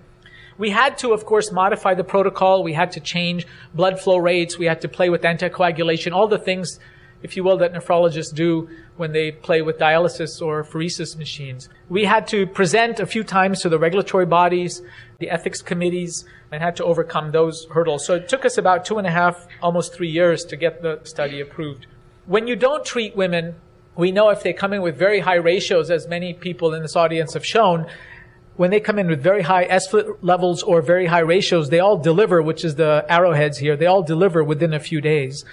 We 0.61 0.69
had 0.69 0.99
to, 0.99 1.11
of 1.11 1.25
course, 1.25 1.51
modify 1.51 1.95
the 1.95 2.03
protocol. 2.03 2.63
We 2.63 2.73
had 2.73 2.91
to 2.91 2.99
change 2.99 3.47
blood 3.73 3.99
flow 3.99 4.17
rates. 4.17 4.59
We 4.59 4.67
had 4.67 4.81
to 4.81 4.87
play 4.87 5.09
with 5.09 5.23
anticoagulation, 5.23 6.11
all 6.11 6.27
the 6.27 6.37
things, 6.37 6.79
if 7.23 7.35
you 7.35 7.43
will, 7.43 7.57
that 7.57 7.73
nephrologists 7.73 8.31
do 8.31 8.69
when 8.95 9.11
they 9.11 9.31
play 9.31 9.63
with 9.63 9.79
dialysis 9.79 10.39
or 10.39 10.63
pheresis 10.63 11.17
machines. 11.17 11.67
We 11.89 12.05
had 12.05 12.27
to 12.27 12.45
present 12.45 12.99
a 12.99 13.07
few 13.07 13.23
times 13.23 13.61
to 13.61 13.69
the 13.69 13.79
regulatory 13.79 14.27
bodies, 14.27 14.83
the 15.17 15.31
ethics 15.31 15.63
committees, 15.63 16.25
and 16.51 16.61
had 16.61 16.75
to 16.75 16.83
overcome 16.85 17.31
those 17.31 17.65
hurdles. 17.71 18.05
So 18.05 18.13
it 18.13 18.29
took 18.29 18.45
us 18.45 18.59
about 18.59 18.85
two 18.85 18.99
and 18.99 19.07
a 19.07 19.11
half, 19.11 19.47
almost 19.63 19.95
three 19.95 20.11
years 20.11 20.45
to 20.45 20.55
get 20.55 20.83
the 20.83 20.99
study 21.05 21.41
approved. 21.41 21.87
When 22.27 22.45
you 22.45 22.55
don't 22.55 22.85
treat 22.85 23.15
women, 23.15 23.55
we 23.95 24.11
know 24.11 24.29
if 24.29 24.43
they 24.43 24.53
come 24.53 24.73
in 24.73 24.83
with 24.83 24.95
very 24.95 25.21
high 25.21 25.41
ratios, 25.41 25.89
as 25.89 26.07
many 26.07 26.35
people 26.35 26.75
in 26.75 26.83
this 26.83 26.95
audience 26.95 27.33
have 27.33 27.45
shown, 27.45 27.87
when 28.61 28.69
they 28.69 28.79
come 28.79 28.99
in 28.99 29.07
with 29.07 29.23
very 29.23 29.41
high 29.41 29.65
SFLT 29.65 30.17
levels 30.21 30.61
or 30.61 30.83
very 30.83 31.07
high 31.07 31.25
ratios, 31.35 31.69
they 31.69 31.79
all 31.79 31.97
deliver, 31.97 32.43
which 32.43 32.63
is 32.63 32.75
the 32.75 33.03
arrowheads 33.09 33.57
here, 33.57 33.75
they 33.75 33.87
all 33.87 34.03
deliver 34.03 34.43
within 34.43 34.71
a 34.71 34.79
few 34.79 35.01
days. 35.01 35.43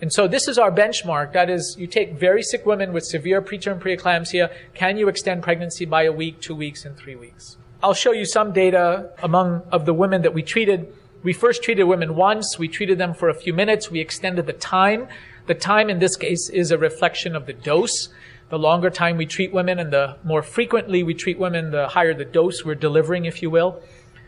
And 0.00 0.10
so 0.10 0.26
this 0.26 0.48
is 0.48 0.56
our 0.56 0.72
benchmark. 0.72 1.34
That 1.34 1.50
is, 1.50 1.76
you 1.78 1.86
take 1.86 2.14
very 2.14 2.42
sick 2.42 2.64
women 2.64 2.94
with 2.94 3.04
severe 3.04 3.42
preterm 3.42 3.78
preeclampsia. 3.78 4.50
Can 4.72 4.96
you 4.96 5.06
extend 5.06 5.42
pregnancy 5.42 5.84
by 5.84 6.04
a 6.04 6.12
week, 6.12 6.40
two 6.40 6.54
weeks, 6.54 6.86
and 6.86 6.96
three 6.96 7.14
weeks? 7.14 7.58
I'll 7.82 7.92
show 7.92 8.12
you 8.12 8.24
some 8.24 8.54
data 8.54 9.10
among 9.22 9.60
of 9.70 9.84
the 9.84 9.92
women 9.92 10.22
that 10.22 10.32
we 10.32 10.42
treated. 10.42 10.90
We 11.22 11.34
first 11.34 11.62
treated 11.62 11.84
women 11.84 12.16
once. 12.16 12.58
We 12.58 12.68
treated 12.68 12.96
them 12.96 13.12
for 13.12 13.28
a 13.28 13.34
few 13.34 13.52
minutes. 13.52 13.90
We 13.90 14.00
extended 14.00 14.46
the 14.46 14.54
time. 14.54 15.08
The 15.46 15.54
time 15.54 15.90
in 15.90 15.98
this 15.98 16.16
case 16.16 16.48
is 16.48 16.70
a 16.70 16.78
reflection 16.78 17.36
of 17.36 17.44
the 17.44 17.52
dose. 17.52 18.08
The 18.48 18.58
longer 18.58 18.90
time 18.90 19.16
we 19.16 19.26
treat 19.26 19.52
women 19.52 19.78
and 19.78 19.92
the 19.92 20.16
more 20.22 20.42
frequently 20.42 21.02
we 21.02 21.14
treat 21.14 21.38
women, 21.38 21.72
the 21.72 21.88
higher 21.88 22.14
the 22.14 22.24
dose 22.24 22.64
we're 22.64 22.76
delivering, 22.76 23.24
if 23.24 23.42
you 23.42 23.50
will. 23.50 23.82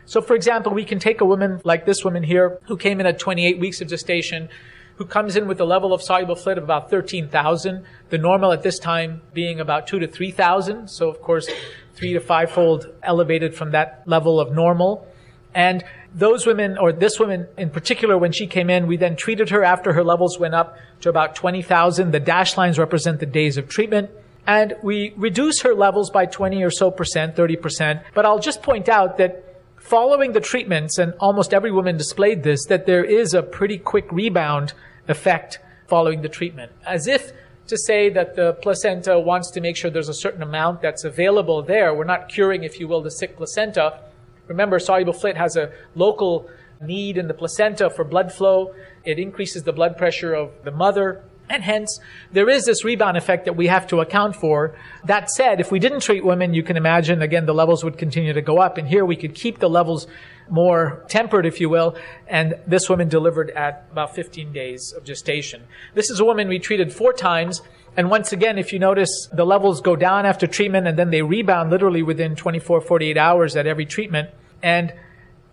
So, 0.06 0.20
for 0.20 0.34
example, 0.34 0.72
we 0.72 0.84
can 0.84 0.98
take 0.98 1.20
a 1.20 1.24
woman 1.24 1.60
like 1.64 1.86
this 1.86 2.04
woman 2.04 2.24
here 2.24 2.58
who 2.66 2.76
came 2.76 2.98
in 2.98 3.06
at 3.06 3.18
28 3.18 3.58
weeks 3.60 3.80
of 3.80 3.88
gestation, 3.88 4.48
who 4.96 5.04
comes 5.04 5.36
in 5.36 5.46
with 5.46 5.60
a 5.60 5.64
level 5.64 5.92
of 5.92 6.02
soluble 6.02 6.34
FLT 6.34 6.56
of 6.56 6.64
about 6.64 6.90
13,000, 6.90 7.84
the 8.08 8.18
normal 8.18 8.50
at 8.50 8.62
this 8.62 8.80
time 8.80 9.20
being 9.34 9.60
about 9.60 9.86
2 9.86 10.00
to 10.00 10.08
3,000. 10.08 10.88
So, 10.88 11.08
of 11.08 11.20
course, 11.20 11.48
three 11.94 12.12
to 12.14 12.20
five 12.20 12.50
fold 12.50 12.86
elevated 13.04 13.54
from 13.54 13.70
that 13.70 14.02
level 14.06 14.40
of 14.40 14.50
normal. 14.50 15.06
And 15.54 15.84
those 16.14 16.46
women, 16.46 16.78
or 16.78 16.92
this 16.92 17.20
woman 17.20 17.46
in 17.56 17.70
particular, 17.70 18.16
when 18.16 18.32
she 18.32 18.46
came 18.46 18.70
in, 18.70 18.86
we 18.86 18.96
then 18.96 19.16
treated 19.16 19.50
her 19.50 19.62
after 19.62 19.92
her 19.92 20.02
levels 20.02 20.38
went 20.38 20.54
up 20.54 20.78
to 21.02 21.08
about 21.08 21.34
20,000. 21.34 22.10
The 22.10 22.20
dashed 22.20 22.56
lines 22.56 22.78
represent 22.78 23.20
the 23.20 23.26
days 23.26 23.56
of 23.56 23.68
treatment. 23.68 24.10
And 24.46 24.76
we 24.82 25.12
reduce 25.16 25.60
her 25.60 25.74
levels 25.74 26.10
by 26.10 26.24
20 26.24 26.62
or 26.62 26.70
so 26.70 26.90
percent, 26.90 27.36
30 27.36 27.56
percent. 27.56 28.00
But 28.14 28.24
I'll 28.24 28.38
just 28.38 28.62
point 28.62 28.88
out 28.88 29.18
that 29.18 29.44
following 29.76 30.32
the 30.32 30.40
treatments, 30.40 30.98
and 30.98 31.12
almost 31.20 31.52
every 31.52 31.70
woman 31.70 31.96
displayed 31.98 32.42
this, 32.42 32.64
that 32.66 32.86
there 32.86 33.04
is 33.04 33.34
a 33.34 33.42
pretty 33.42 33.76
quick 33.76 34.10
rebound 34.10 34.72
effect 35.06 35.58
following 35.86 36.22
the 36.22 36.28
treatment. 36.28 36.72
As 36.86 37.06
if 37.06 37.32
to 37.66 37.76
say 37.76 38.08
that 38.08 38.34
the 38.34 38.54
placenta 38.62 39.18
wants 39.18 39.50
to 39.50 39.60
make 39.60 39.76
sure 39.76 39.90
there's 39.90 40.08
a 40.08 40.14
certain 40.14 40.42
amount 40.42 40.80
that's 40.80 41.04
available 41.04 41.62
there. 41.62 41.94
We're 41.94 42.04
not 42.04 42.28
curing, 42.28 42.64
if 42.64 42.80
you 42.80 42.88
will, 42.88 43.02
the 43.02 43.10
sick 43.10 43.36
placenta. 43.36 44.00
Remember, 44.48 44.78
soluble 44.78 45.12
FLT 45.12 45.36
has 45.36 45.56
a 45.56 45.70
local 45.94 46.48
need 46.80 47.18
in 47.18 47.28
the 47.28 47.34
placenta 47.34 47.90
for 47.90 48.04
blood 48.04 48.32
flow. 48.32 48.74
It 49.04 49.18
increases 49.18 49.62
the 49.62 49.72
blood 49.72 49.96
pressure 49.96 50.34
of 50.34 50.50
the 50.64 50.70
mother. 50.70 51.24
And 51.50 51.62
hence, 51.62 51.98
there 52.30 52.48
is 52.50 52.66
this 52.66 52.84
rebound 52.84 53.16
effect 53.16 53.46
that 53.46 53.56
we 53.56 53.68
have 53.68 53.86
to 53.88 54.00
account 54.00 54.36
for. 54.36 54.76
That 55.04 55.30
said, 55.30 55.60
if 55.60 55.72
we 55.72 55.78
didn't 55.78 56.00
treat 56.00 56.24
women, 56.24 56.52
you 56.52 56.62
can 56.62 56.76
imagine, 56.76 57.22
again, 57.22 57.46
the 57.46 57.54
levels 57.54 57.82
would 57.84 57.96
continue 57.96 58.34
to 58.34 58.42
go 58.42 58.58
up. 58.58 58.76
And 58.76 58.86
here 58.86 59.04
we 59.04 59.16
could 59.16 59.34
keep 59.34 59.58
the 59.58 59.70
levels 59.70 60.06
more 60.50 61.04
tempered, 61.08 61.46
if 61.46 61.60
you 61.60 61.68
will. 61.68 61.96
And 62.26 62.54
this 62.66 62.88
woman 62.88 63.08
delivered 63.08 63.50
at 63.50 63.86
about 63.90 64.14
15 64.14 64.52
days 64.52 64.92
of 64.92 65.04
gestation. 65.04 65.62
This 65.94 66.10
is 66.10 66.20
a 66.20 66.24
woman 66.24 66.48
we 66.48 66.58
treated 66.58 66.92
four 66.92 67.12
times. 67.12 67.62
And 67.96 68.10
once 68.10 68.32
again, 68.32 68.58
if 68.58 68.72
you 68.72 68.78
notice, 68.78 69.28
the 69.32 69.44
levels 69.44 69.80
go 69.80 69.96
down 69.96 70.26
after 70.26 70.46
treatment 70.46 70.86
and 70.86 70.98
then 70.98 71.10
they 71.10 71.22
rebound 71.22 71.70
literally 71.70 72.02
within 72.02 72.36
24, 72.36 72.80
48 72.80 73.16
hours 73.16 73.56
at 73.56 73.66
every 73.66 73.86
treatment. 73.86 74.30
And 74.62 74.92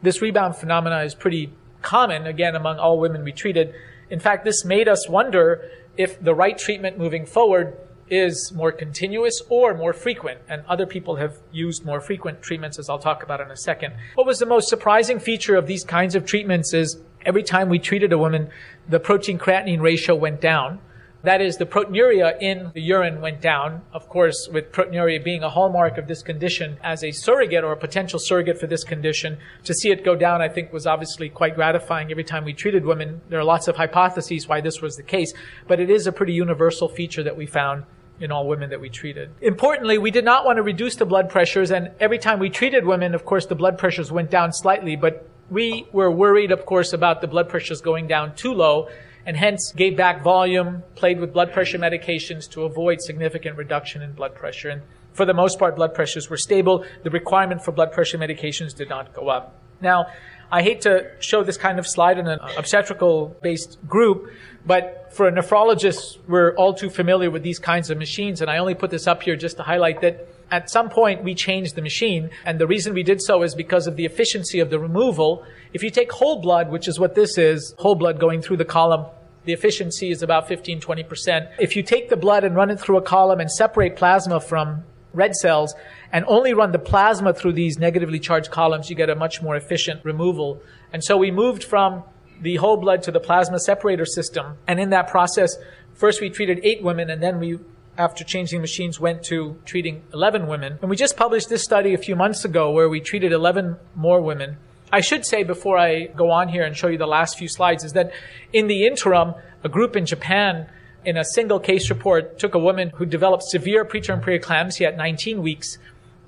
this 0.01 0.21
rebound 0.21 0.55
phenomena 0.55 0.99
is 1.03 1.15
pretty 1.15 1.51
common, 1.81 2.27
again, 2.27 2.55
among 2.55 2.77
all 2.77 2.99
women 2.99 3.23
we 3.23 3.31
treated. 3.31 3.73
In 4.09 4.19
fact, 4.19 4.45
this 4.45 4.65
made 4.65 4.87
us 4.87 5.09
wonder 5.09 5.69
if 5.97 6.21
the 6.21 6.35
right 6.35 6.57
treatment 6.57 6.97
moving 6.97 7.25
forward 7.25 7.77
is 8.09 8.51
more 8.53 8.71
continuous 8.71 9.41
or 9.49 9.73
more 9.73 9.93
frequent. 9.93 10.39
And 10.47 10.63
other 10.67 10.85
people 10.85 11.15
have 11.15 11.37
used 11.51 11.85
more 11.85 11.99
frequent 11.99 12.41
treatments, 12.41 12.77
as 12.79 12.89
I'll 12.89 12.99
talk 12.99 13.23
about 13.23 13.41
in 13.41 13.51
a 13.51 13.57
second. 13.57 13.95
What 14.15 14.27
was 14.27 14.39
the 14.39 14.45
most 14.45 14.69
surprising 14.69 15.19
feature 15.19 15.55
of 15.55 15.67
these 15.67 15.83
kinds 15.83 16.15
of 16.15 16.25
treatments 16.25 16.73
is 16.73 16.99
every 17.25 17.43
time 17.43 17.69
we 17.69 17.79
treated 17.79 18.13
a 18.13 18.17
woman, 18.17 18.49
the 18.87 18.99
protein 18.99 19.39
creatinine 19.39 19.81
ratio 19.81 20.15
went 20.15 20.41
down. 20.41 20.79
That 21.23 21.41
is, 21.41 21.57
the 21.57 21.65
proteinuria 21.65 22.39
in 22.39 22.69
the 22.75 22.81
urine 22.81 23.19
went 23.19 23.41
down. 23.41 23.81
Of 23.91 24.07
course, 24.09 24.47
with 24.53 24.71
proteinuria 24.71 25.23
being 25.23 25.41
a 25.41 25.49
hallmark 25.49 25.97
of 25.97 26.07
this 26.07 26.21
condition 26.21 26.77
as 26.83 27.03
a 27.03 27.09
surrogate 27.09 27.63
or 27.63 27.71
a 27.71 27.77
potential 27.77 28.19
surrogate 28.19 28.59
for 28.59 28.67
this 28.67 28.83
condition, 28.83 29.39
to 29.63 29.73
see 29.73 29.89
it 29.89 30.05
go 30.05 30.15
down, 30.15 30.43
I 30.43 30.49
think, 30.49 30.71
was 30.71 30.85
obviously 30.85 31.29
quite 31.29 31.55
gratifying 31.55 32.11
every 32.11 32.23
time 32.23 32.45
we 32.45 32.53
treated 32.53 32.85
women. 32.85 33.21
There 33.29 33.39
are 33.39 33.43
lots 33.43 33.67
of 33.67 33.75
hypotheses 33.75 34.47
why 34.47 34.61
this 34.61 34.83
was 34.83 34.97
the 34.97 35.03
case, 35.03 35.33
but 35.67 35.79
it 35.79 35.89
is 35.89 36.05
a 36.05 36.11
pretty 36.11 36.33
universal 36.33 36.87
feature 36.87 37.23
that 37.23 37.35
we 37.35 37.47
found 37.47 37.85
in 38.19 38.31
all 38.31 38.47
women 38.47 38.69
that 38.69 38.79
we 38.79 38.89
treated. 38.89 39.29
Importantly, 39.41 39.97
we 39.97 40.11
did 40.11 40.25
not 40.25 40.45
want 40.45 40.57
to 40.57 40.63
reduce 40.63 40.95
the 40.95 41.05
blood 41.05 41.29
pressures, 41.29 41.71
and 41.71 41.91
every 41.99 42.17
time 42.17 42.39
we 42.39 42.49
treated 42.49 42.85
women, 42.85 43.13
of 43.13 43.25
course, 43.25 43.45
the 43.45 43.55
blood 43.55 43.77
pressures 43.77 44.11
went 44.11 44.29
down 44.29 44.53
slightly, 44.53 44.95
but 44.95 45.27
we 45.49 45.87
were 45.91 46.09
worried, 46.09 46.51
of 46.51 46.65
course, 46.65 46.93
about 46.93 47.21
the 47.21 47.27
blood 47.27 47.49
pressures 47.49 47.81
going 47.81 48.07
down 48.07 48.35
too 48.35 48.53
low, 48.53 48.89
and 49.25 49.35
hence 49.35 49.73
gave 49.75 49.97
back 49.97 50.23
volume, 50.23 50.83
played 50.95 51.19
with 51.19 51.33
blood 51.33 51.51
pressure 51.51 51.77
medications 51.77 52.49
to 52.51 52.63
avoid 52.63 53.01
significant 53.01 53.57
reduction 53.57 54.01
in 54.01 54.13
blood 54.13 54.35
pressure. 54.35 54.69
And 54.69 54.81
for 55.13 55.25
the 55.25 55.33
most 55.33 55.59
part, 55.59 55.75
blood 55.75 55.93
pressures 55.93 56.29
were 56.29 56.37
stable. 56.37 56.85
The 57.03 57.09
requirement 57.09 57.63
for 57.63 57.71
blood 57.71 57.91
pressure 57.91 58.17
medications 58.17 58.75
did 58.75 58.89
not 58.89 59.13
go 59.13 59.29
up. 59.29 59.55
Now, 59.81 60.07
I 60.51 60.61
hate 60.61 60.81
to 60.81 61.11
show 61.19 61.43
this 61.43 61.57
kind 61.57 61.79
of 61.79 61.87
slide 61.87 62.17
in 62.17 62.27
an 62.27 62.39
obstetrical 62.57 63.35
based 63.41 63.77
group, 63.87 64.31
but 64.65 65.09
for 65.11 65.27
a 65.27 65.31
nephrologist, 65.31 66.17
we're 66.27 66.53
all 66.55 66.73
too 66.73 66.89
familiar 66.89 67.31
with 67.31 67.43
these 67.43 67.59
kinds 67.59 67.89
of 67.89 67.97
machines. 67.97 68.41
And 68.41 68.49
I 68.49 68.57
only 68.57 68.75
put 68.75 68.91
this 68.91 69.07
up 69.07 69.23
here 69.23 69.35
just 69.35 69.57
to 69.57 69.63
highlight 69.63 70.01
that 70.01 70.27
at 70.51 70.69
some 70.69 70.89
point 70.89 71.23
we 71.23 71.33
changed 71.33 71.75
the 71.75 71.81
machine. 71.81 72.29
And 72.45 72.59
the 72.59 72.67
reason 72.67 72.93
we 72.93 73.03
did 73.03 73.21
so 73.21 73.43
is 73.43 73.55
because 73.55 73.87
of 73.87 73.95
the 73.95 74.05
efficiency 74.05 74.59
of 74.59 74.69
the 74.69 74.79
removal. 74.79 75.43
If 75.73 75.83
you 75.83 75.89
take 75.89 76.11
whole 76.11 76.41
blood, 76.41 76.69
which 76.69 76.87
is 76.87 76.99
what 76.99 77.15
this 77.15 77.37
is, 77.37 77.73
whole 77.79 77.95
blood 77.95 78.19
going 78.19 78.41
through 78.41 78.57
the 78.57 78.65
column, 78.65 79.05
the 79.45 79.53
efficiency 79.53 80.11
is 80.11 80.21
about 80.21 80.47
15, 80.47 80.81
20%. 80.81 81.51
If 81.59 81.75
you 81.75 81.83
take 81.83 82.09
the 82.09 82.17
blood 82.17 82.43
and 82.43 82.55
run 82.55 82.69
it 82.69 82.79
through 82.79 82.97
a 82.97 83.01
column 83.01 83.39
and 83.39 83.49
separate 83.49 83.95
plasma 83.95 84.39
from 84.39 84.83
red 85.15 85.35
cells 85.35 85.73
and 86.11 86.25
only 86.27 86.53
run 86.53 86.71
the 86.71 86.79
plasma 86.79 87.33
through 87.33 87.53
these 87.53 87.77
negatively 87.77 88.19
charged 88.19 88.51
columns, 88.51 88.89
you 88.89 88.95
get 88.95 89.09
a 89.09 89.15
much 89.15 89.41
more 89.41 89.55
efficient 89.55 90.03
removal. 90.03 90.61
And 90.93 91.03
so 91.03 91.17
we 91.17 91.31
moved 91.31 91.63
from 91.63 92.03
the 92.41 92.57
whole 92.57 92.77
blood 92.77 93.03
to 93.03 93.11
the 93.11 93.19
plasma 93.19 93.59
separator 93.59 94.05
system. 94.05 94.57
And 94.67 94.79
in 94.79 94.89
that 94.89 95.07
process, 95.07 95.55
first 95.93 96.21
we 96.21 96.29
treated 96.29 96.59
eight 96.63 96.83
women 96.83 97.09
and 97.09 97.21
then 97.23 97.39
we 97.39 97.59
after 97.97 98.23
changing 98.23 98.61
machines, 98.61 98.99
went 98.99 99.23
to 99.23 99.57
treating 99.65 100.03
11 100.13 100.47
women. 100.47 100.77
And 100.81 100.89
we 100.89 100.95
just 100.95 101.15
published 101.15 101.49
this 101.49 101.63
study 101.63 101.93
a 101.93 101.97
few 101.97 102.15
months 102.15 102.43
ago 102.43 102.71
where 102.71 102.89
we 102.89 102.99
treated 102.99 103.31
11 103.31 103.77
more 103.95 104.21
women. 104.21 104.57
I 104.91 105.01
should 105.01 105.25
say 105.25 105.43
before 105.43 105.77
I 105.77 106.07
go 106.07 106.29
on 106.31 106.49
here 106.49 106.63
and 106.63 106.75
show 106.75 106.87
you 106.87 106.97
the 106.97 107.07
last 107.07 107.37
few 107.37 107.47
slides 107.47 107.83
is 107.83 107.93
that 107.93 108.11
in 108.53 108.67
the 108.67 108.85
interim, 108.85 109.33
a 109.63 109.69
group 109.69 109.95
in 109.95 110.05
Japan 110.05 110.67
in 111.05 111.17
a 111.17 111.23
single 111.23 111.59
case 111.59 111.89
report 111.89 112.39
took 112.39 112.55
a 112.55 112.59
woman 112.59 112.91
who 112.95 113.05
developed 113.05 113.43
severe 113.43 113.85
preterm 113.85 114.21
preeclampsia 114.21 114.87
at 114.87 114.97
19 114.97 115.41
weeks 115.41 115.77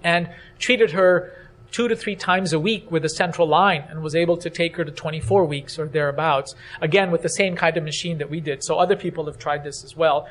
and 0.03 0.29
treated 0.59 0.91
her 0.91 1.33
two 1.71 1.87
to 1.87 1.95
three 1.95 2.15
times 2.15 2.53
a 2.53 2.59
week 2.59 2.89
with 2.89 3.03
a 3.03 3.09
central 3.09 3.47
line 3.47 3.83
and 3.89 4.01
was 4.01 4.15
able 4.15 4.37
to 4.37 4.49
take 4.49 4.75
her 4.77 4.85
to 4.85 4.91
24 4.91 5.45
weeks 5.45 5.77
or 5.77 5.87
thereabouts. 5.87 6.55
Again, 6.81 7.11
with 7.11 7.21
the 7.21 7.29
same 7.29 7.55
kind 7.55 7.75
of 7.75 7.83
machine 7.83 8.19
that 8.19 8.29
we 8.29 8.39
did. 8.39 8.63
So 8.63 8.77
other 8.77 8.95
people 8.95 9.25
have 9.25 9.37
tried 9.37 9.63
this 9.63 9.83
as 9.83 9.95
well. 9.95 10.27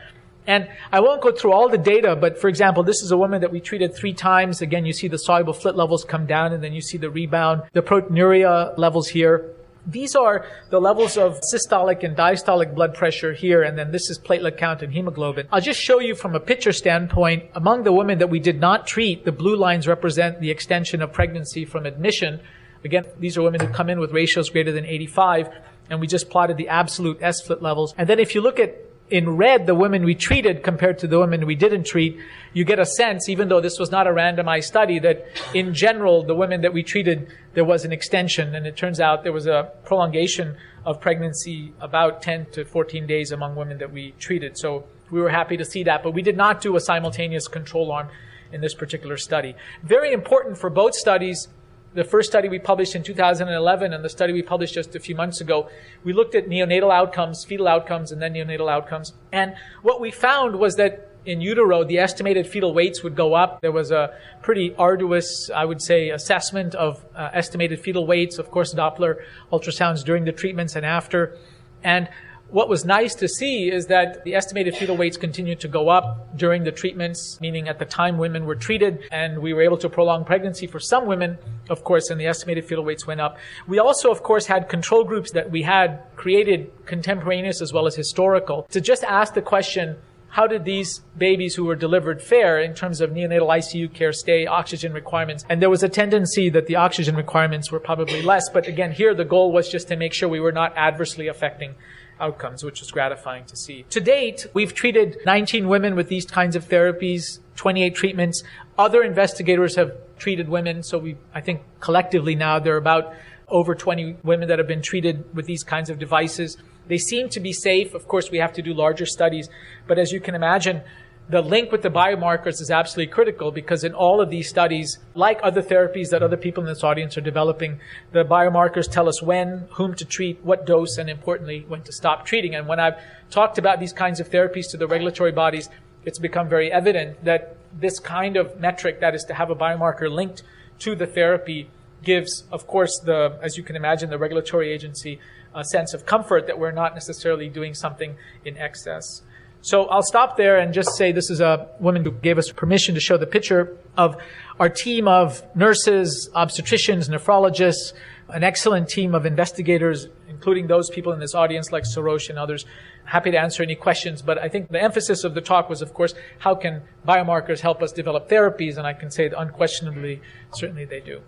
And 0.47 0.69
I 0.93 1.01
won't 1.01 1.23
go 1.23 1.33
through 1.33 1.53
all 1.53 1.69
the 1.69 1.79
data, 1.79 2.15
but 2.15 2.39
for 2.39 2.49
example, 2.49 2.85
this 2.85 3.03
is 3.03 3.11
a 3.11 3.17
woman 3.17 3.41
that 3.41 3.51
we 3.51 3.61
treated 3.61 3.95
three 3.97 4.15
times. 4.15 4.63
Again, 4.63 4.87
you 4.87 4.93
see 4.93 5.09
the 5.09 5.19
soluble 5.19 5.53
FLT 5.53 5.75
levels 5.75 6.05
come 6.05 6.25
down 6.25 6.53
and 6.53 6.63
then 6.63 6.73
you 6.73 6.81
see 6.81 6.99
the 6.99 7.11
rebound, 7.11 7.63
the 7.73 7.83
proteinuria 7.83 8.77
levels 8.79 9.09
here. 9.09 9.56
These 9.87 10.17
are 10.17 10.45
the 10.71 10.81
levels 10.81 11.17
of 11.17 11.39
systolic 11.55 12.03
and 12.03 12.17
diastolic 12.17 12.75
blood 12.75 12.95
pressure 12.95 13.33
here, 13.33 13.63
and 13.63 13.79
then 13.79 13.93
this 13.93 14.11
is 14.11 14.19
platelet 14.19 14.59
count 14.59 14.83
and 14.83 14.93
hemoglobin. 14.93 15.47
I'll 15.53 15.61
just 15.61 15.81
show 15.81 16.01
you 16.01 16.17
from 16.17 16.35
a 16.35 16.41
picture 16.41 16.73
standpoint, 16.73 17.51
among 17.55 17.85
the 17.85 17.93
women 17.93 18.19
that 18.19 18.29
we 18.29 18.41
did 18.41 18.61
not 18.61 18.89
treat, 18.89 19.25
the 19.25 19.31
blue 19.31 19.55
lines 19.55 19.87
represent 19.87 20.41
the 20.41 20.51
extension 20.51 21.03
of 21.03 21.13
pregnancy 21.13 21.65
from 21.65 21.87
admission. 21.87 22.41
Again, 22.85 23.05
these 23.19 23.39
are 23.39 23.43
women 23.43 23.61
who 23.61 23.69
come 23.69 23.89
in 23.89 24.01
with 24.01 24.11
ratios 24.13 24.51
greater 24.51 24.73
than 24.73 24.85
85, 24.85 25.51
and 25.89 26.01
we 26.01 26.09
just 26.09 26.31
plotted 26.31 26.57
the 26.57 26.69
absolute 26.69 27.21
SFLT 27.21 27.63
levels. 27.63 27.95
And 27.97 28.09
then 28.09 28.19
if 28.19 28.35
you 28.35 28.41
look 28.41 28.59
at 28.59 28.75
in 29.11 29.37
red 29.37 29.67
the 29.67 29.75
women 29.75 30.05
we 30.05 30.15
treated 30.15 30.63
compared 30.63 30.99
to 30.99 31.07
the 31.07 31.19
women 31.19 31.47
we 31.47 31.55
didn't 31.55 31.85
treat, 31.85 32.19
you 32.53 32.65
get 32.65 32.79
a 32.79 32.87
sense, 32.87 33.29
even 33.29 33.49
though 33.49 33.61
this 33.61 33.79
was 33.79 33.91
not 33.91 34.07
a 34.07 34.11
randomized 34.11 34.65
study, 34.65 34.99
that 34.99 35.27
in 35.55 35.75
general, 35.75 36.25
the 36.25 36.35
women 36.35 36.63
that 36.63 36.73
we 36.73 36.83
treated, 36.83 37.29
there 37.55 37.65
was 37.65 37.85
an 37.85 37.93
extension. 37.93 38.55
And 38.55 38.67
it 38.67 38.77
turns 38.77 39.01
out 39.01 39.23
there 39.23 39.33
was 39.33 39.47
a 39.47 39.71
prolongation 39.85 40.57
of 40.85 41.01
pregnancy 41.01 41.73
about 41.81 42.23
10 42.23 42.47
to 42.53 42.65
14 42.65 43.07
days 43.07 43.33
among 43.33 43.57
women 43.57 43.79
that 43.79 43.93
we 43.93 44.13
treated. 44.19 44.59
So 44.59 44.85
we 45.11 45.21
were 45.21 45.31
happy 45.31 45.57
to 45.57 45.65
see 45.65 45.85
that, 45.85 46.03
but 46.03 46.13
we 46.13 46.23
did 46.23 46.37
not 46.37 46.61
do 46.61 46.75
a 46.77 46.81
simultaneous 46.81 47.47
control 47.49 47.93
arm 47.93 48.09
in 48.53 48.61
this 48.61 48.75
particular 48.75 49.17
study. 49.17 49.55
Very 49.83 50.13
important 50.13 50.59
for 50.59 50.71
both 50.71 50.95
studies 50.95 51.49
the 51.97 52.05
first 52.05 52.29
study 52.29 52.49
we 52.49 52.59
published 52.59 52.95
in 52.95 53.03
2011 53.03 53.93
and 53.95 54.05
the 54.05 54.09
study 54.11 54.33
we 54.35 54.43
published 54.43 54.75
just 54.75 54.95
a 54.95 55.01
few 55.01 55.15
months 55.15 55.41
ago, 55.41 55.69
we 56.05 56.13
looked 56.13 56.35
at 56.35 56.47
neonatal 56.47 56.93
outcomes, 56.93 57.43
fetal 57.45 57.67
outcomes, 57.67 58.13
and 58.13 58.21
then 58.21 58.35
neonatal 58.35 58.71
outcomes. 58.71 59.15
And 59.33 59.55
what 59.83 59.99
we 59.99 60.11
found 60.11 60.57
was 60.57 60.77
that 60.77 61.11
in 61.25 61.41
utero, 61.41 61.85
the 61.85 61.99
estimated 61.99 62.47
fetal 62.47 62.75
weights 62.75 63.03
would 63.03 63.17
go 63.17 63.33
up. 63.33 63.63
There 63.63 63.73
was 63.73 63.91
a 63.91 64.15
pretty 64.43 64.75
arduous, 64.77 65.51
I 65.51 65.65
would 65.65 65.81
say, 65.81 66.11
assessment 66.11 66.75
of 66.75 67.05
uh, 67.17 67.31
estimated 67.33 67.81
fetal 67.81 68.07
weights. 68.07 68.39
Of 68.39 68.51
course, 68.51 68.75
Doppler 68.75 69.23
ultrasounds 69.51 70.05
during 70.05 70.25
the 70.25 70.33
treatments 70.33 70.77
and 70.77 70.85
after. 70.85 71.37
And 71.83 72.09
what 72.51 72.69
was 72.69 72.85
nice 72.85 73.15
to 73.17 73.29
see 73.29 73.71
is 73.71 73.87
that 73.87 74.23
the 74.25 74.35
estimated 74.35 74.77
fetal 74.77 74.97
weights 74.97 75.17
continued 75.17 75.59
to 75.61 75.69
go 75.69 75.89
up 75.89 76.37
during 76.37 76.63
the 76.63 76.71
treatments, 76.71 77.41
meaning 77.41 77.69
at 77.69 77.79
the 77.79 77.85
time 77.85 78.19
women 78.19 78.47
were 78.47 78.55
treated, 78.55 79.09
and 79.11 79.41
we 79.41 79.53
were 79.53 79.63
able 79.63 79.79
to 79.79 79.89
prolong 79.89 80.25
pregnancy 80.25 80.67
for 80.67 80.79
some 80.79 81.07
women, 81.07 81.39
of 81.69 81.83
course, 81.83 82.09
and 82.09 82.21
the 82.21 82.27
estimated 82.27 82.65
fetal 82.65 82.85
weights 82.85 83.07
went 83.07 83.21
up. 83.21 83.37
We 83.67 83.79
also, 83.81 84.13
of 84.13 84.23
course, 84.23 84.47
had 84.47 84.69
control 84.69 85.03
groups 85.03 85.33
that 85.33 85.51
we 85.51 85.63
had 85.63 86.03
created 86.15 86.71
contemporaneous 86.87 87.61
as 87.61 87.73
well 87.73 87.87
as 87.87 87.97
historical 87.97 88.63
to 88.71 88.81
just 88.81 89.03
ask 89.03 89.35
the 89.35 89.43
question, 89.43 89.97
how 90.29 90.47
did 90.47 90.65
these 90.65 91.01
babies 91.17 91.55
who 91.55 91.65
were 91.65 91.75
delivered 91.75 92.21
fare 92.21 92.61
in 92.61 92.75
terms 92.75 93.01
of 93.01 93.11
neonatal 93.11 93.49
ICU 93.49 93.93
care 93.93 94.13
stay, 94.13 94.47
oxygen 94.47 94.93
requirements? 94.93 95.45
And 95.49 95.63
there 95.63 95.71
was 95.71 95.83
a 95.83 95.89
tendency 95.89 96.51
that 96.51 96.67
the 96.67 96.77
oxygen 96.77 97.17
requirements 97.17 97.73
were 97.73 97.81
probably 97.81 98.23
less. 98.23 98.51
But 98.51 98.69
again, 98.69 98.93
here 98.93 99.15
the 99.15 99.25
goal 99.25 99.51
was 99.51 99.69
just 99.69 99.89
to 99.89 99.97
make 99.97 100.13
sure 100.13 100.29
we 100.29 100.41
were 100.41 100.53
not 100.53 100.77
adversely 100.77 101.27
affecting 101.27 101.75
outcomes, 102.21 102.65
which 102.65 102.81
was 102.81 102.91
gratifying 102.91 103.45
to 103.47 103.57
see. 103.57 103.85
To 103.91 104.01
date, 104.01 104.47
we've 104.55 104.75
treated 104.75 105.19
19 105.27 105.69
women 105.69 105.95
with 105.95 106.09
these 106.09 106.25
kinds 106.25 106.57
of 106.57 106.69
therapies, 106.69 107.41
28 107.57 107.95
treatments. 107.95 108.43
Other 108.79 109.03
investigators 109.03 109.77
have 109.77 109.93
treated 110.19 110.49
women, 110.49 110.83
so 110.83 110.99
we, 110.99 111.17
I 111.35 111.41
think 111.41 111.63
collectively 111.81 112.35
now 112.35 112.59
there 112.59 112.75
are 112.75 112.79
about 112.79 113.15
over 113.49 113.75
20 113.75 114.17
women 114.23 114.49
that 114.49 114.59
have 114.59 114.67
been 114.67 114.83
treated 114.83 115.25
with 115.35 115.47
these 115.47 115.63
kinds 115.63 115.91
of 115.91 115.99
devices. 115.99 116.57
They 116.89 116.99
seem 116.99 117.29
to 117.31 117.41
be 117.41 117.53
safe. 117.53 117.95
Of 117.95 118.09
course, 118.09 118.31
we 118.31 118.39
have 118.39 118.53
to 118.55 118.63
do 118.63 118.75
larger 118.75 119.07
studies, 119.07 119.49
but 119.87 119.99
as 119.99 120.13
you 120.13 120.21
can 120.21 120.35
imagine, 120.35 120.83
the 121.29 121.43
link 121.43 121.73
with 121.73 121.83
the 121.83 121.91
biomarkers 121.91 122.61
is 122.61 122.71
absolutely 122.71 123.13
critical 123.13 123.51
because 123.51 123.83
in 123.83 123.95
all 123.95 124.21
of 124.21 124.31
these 124.31 124.49
studies, 124.49 124.99
like 125.15 125.41
other 125.43 125.61
therapies 125.61 126.11
that 126.11 126.23
other 126.23 126.37
people 126.37 126.63
in 126.63 126.69
this 126.69 126.85
audience 126.85 127.19
are 127.19 127.23
developing, 127.23 127.81
the 128.13 128.25
biomarkers 128.25 128.89
tell 128.89 129.09
us 129.09 129.21
when, 129.21 129.67
whom 129.73 129.95
to 129.95 130.05
treat, 130.05 130.39
what 130.45 130.67
dose, 130.67 130.99
and 130.99 131.11
importantly, 131.11 131.65
when 131.67 131.83
to 131.83 131.93
stop 131.93 132.27
treating. 132.27 132.55
And 132.55 132.69
when 132.69 132.79
I've 132.79 132.95
talked 133.31 133.59
about 133.59 133.81
these 133.81 133.93
kinds 133.93 134.21
of 134.21 134.31
therapies 134.31 134.71
to 134.71 134.77
the 134.77 134.87
regulatory 134.87 135.33
bodies, 135.33 135.69
it's 136.05 136.21
become 136.21 136.49
very 136.49 136.71
evident 136.71 137.25
that 137.25 137.57
this 137.77 137.99
kind 137.99 138.37
of 138.37 138.61
metric, 138.61 139.01
that 139.01 139.15
is 139.15 139.25
to 139.25 139.35
have 139.35 139.51
a 139.51 139.57
biomarker 139.57 140.09
linked 140.09 140.45
to 140.81 140.95
the 140.95 141.07
therapy, 141.07 141.69
gives, 142.05 142.45
of 142.53 142.69
course, 142.69 143.01
the, 143.01 143.37
as 143.43 143.57
you 143.57 143.65
can 143.65 143.75
imagine, 143.75 144.11
the 144.11 144.19
regulatory 144.19 144.71
agency 144.73 145.19
a 145.57 145.65
sense 145.65 145.95
of 145.95 146.05
comfort 146.05 146.47
that 146.47 146.59
we're 146.59 146.71
not 146.71 146.95
necessarily 146.95 147.49
doing 147.49 147.75
something 147.75 148.15
in 148.45 148.57
excess. 148.59 149.23
So 149.67 149.87
I'll 149.87 150.05
stop 150.05 150.37
there 150.37 150.59
and 150.59 150.73
just 150.73 150.95
say 150.97 151.11
this 151.11 151.29
is 151.29 151.41
a 151.41 151.69
woman 151.81 152.05
who 152.05 152.13
gave 152.13 152.39
us 152.39 152.53
permission 152.53 152.95
to 152.95 153.01
show 153.01 153.17
the 153.17 153.27
picture 153.27 153.77
of 153.97 154.17
our 154.61 154.69
team 154.69 155.09
of 155.09 155.43
nurses, 155.57 156.31
obstetricians, 156.37 157.09
nephrologists, 157.11 157.93
an 158.29 158.45
excellent 158.45 158.89
team 158.89 159.13
of 159.13 159.27
investigators, 159.27 160.07
including 160.29 160.69
those 160.69 160.89
people 160.89 161.13
in 161.13 161.19
this 161.19 161.35
audience 161.35 161.73
like 161.73 161.83
Sarosh 161.83 162.31
and 162.31 162.39
others. 162.39 162.65
Happy 163.07 163.33
to 163.33 163.39
answer 163.41 163.65
any 163.65 163.75
questions, 163.75 164.23
but 164.23 164.39
I 164.39 164.49
think 164.49 164.69
the 164.69 164.81
emphasis 164.81 165.25
of 165.25 165.35
the 165.35 165.41
talk 165.41 165.69
was, 165.69 165.83
of 165.83 165.93
course, 165.93 166.15
how 166.39 166.55
can 166.55 166.83
biomarkers 167.05 167.59
help 167.59 167.83
us 167.83 167.91
develop 167.91 168.29
therapies? 168.29 168.77
And 168.77 168.87
I 168.87 168.93
can 168.93 169.11
say 169.11 169.29
unquestionably, 169.37 170.23
certainly 170.55 170.85
they 170.85 171.01
do. 171.01 171.23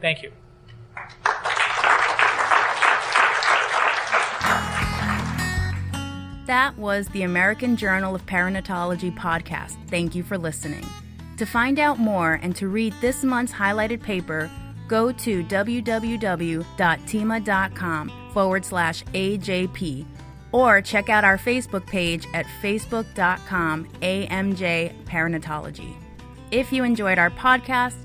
Thank 0.00 0.22
you. 0.22 0.32
That 6.46 6.76
was 6.76 7.08
the 7.08 7.22
American 7.22 7.76
Journal 7.76 8.14
of 8.14 8.26
Perinatology 8.26 9.16
podcast. 9.16 9.76
Thank 9.88 10.14
you 10.14 10.22
for 10.22 10.36
listening. 10.36 10.86
To 11.38 11.46
find 11.46 11.78
out 11.78 11.98
more 11.98 12.38
and 12.42 12.54
to 12.56 12.68
read 12.68 12.92
this 13.00 13.24
month's 13.24 13.52
highlighted 13.52 14.02
paper, 14.02 14.50
go 14.86 15.10
to 15.10 15.42
www.thieme.com 15.42 18.30
forward 18.32 18.64
slash 18.64 19.02
AJP 19.04 20.06
or 20.52 20.82
check 20.82 21.08
out 21.08 21.24
our 21.24 21.38
Facebook 21.38 21.86
page 21.86 22.26
at 22.34 22.44
facebook.com 22.62 23.86
AMJ 24.02 25.04
Perinatology. 25.04 25.96
If 26.50 26.70
you 26.72 26.84
enjoyed 26.84 27.18
our 27.18 27.30
podcast, 27.30 27.96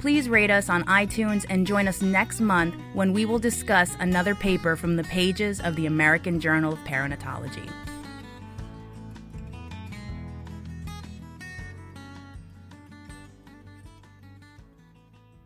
please 0.00 0.28
rate 0.28 0.50
us 0.50 0.68
on 0.68 0.84
iTunes 0.84 1.46
and 1.48 1.66
join 1.66 1.88
us 1.88 2.02
next 2.02 2.42
month 2.42 2.74
when 2.92 3.14
we 3.14 3.24
will 3.24 3.38
discuss 3.38 3.96
another 3.98 4.34
paper 4.34 4.76
from 4.76 4.96
the 4.96 5.04
pages 5.04 5.60
of 5.60 5.74
the 5.76 5.86
American 5.86 6.38
Journal 6.38 6.74
of 6.74 6.78
Perinatology. 6.80 7.70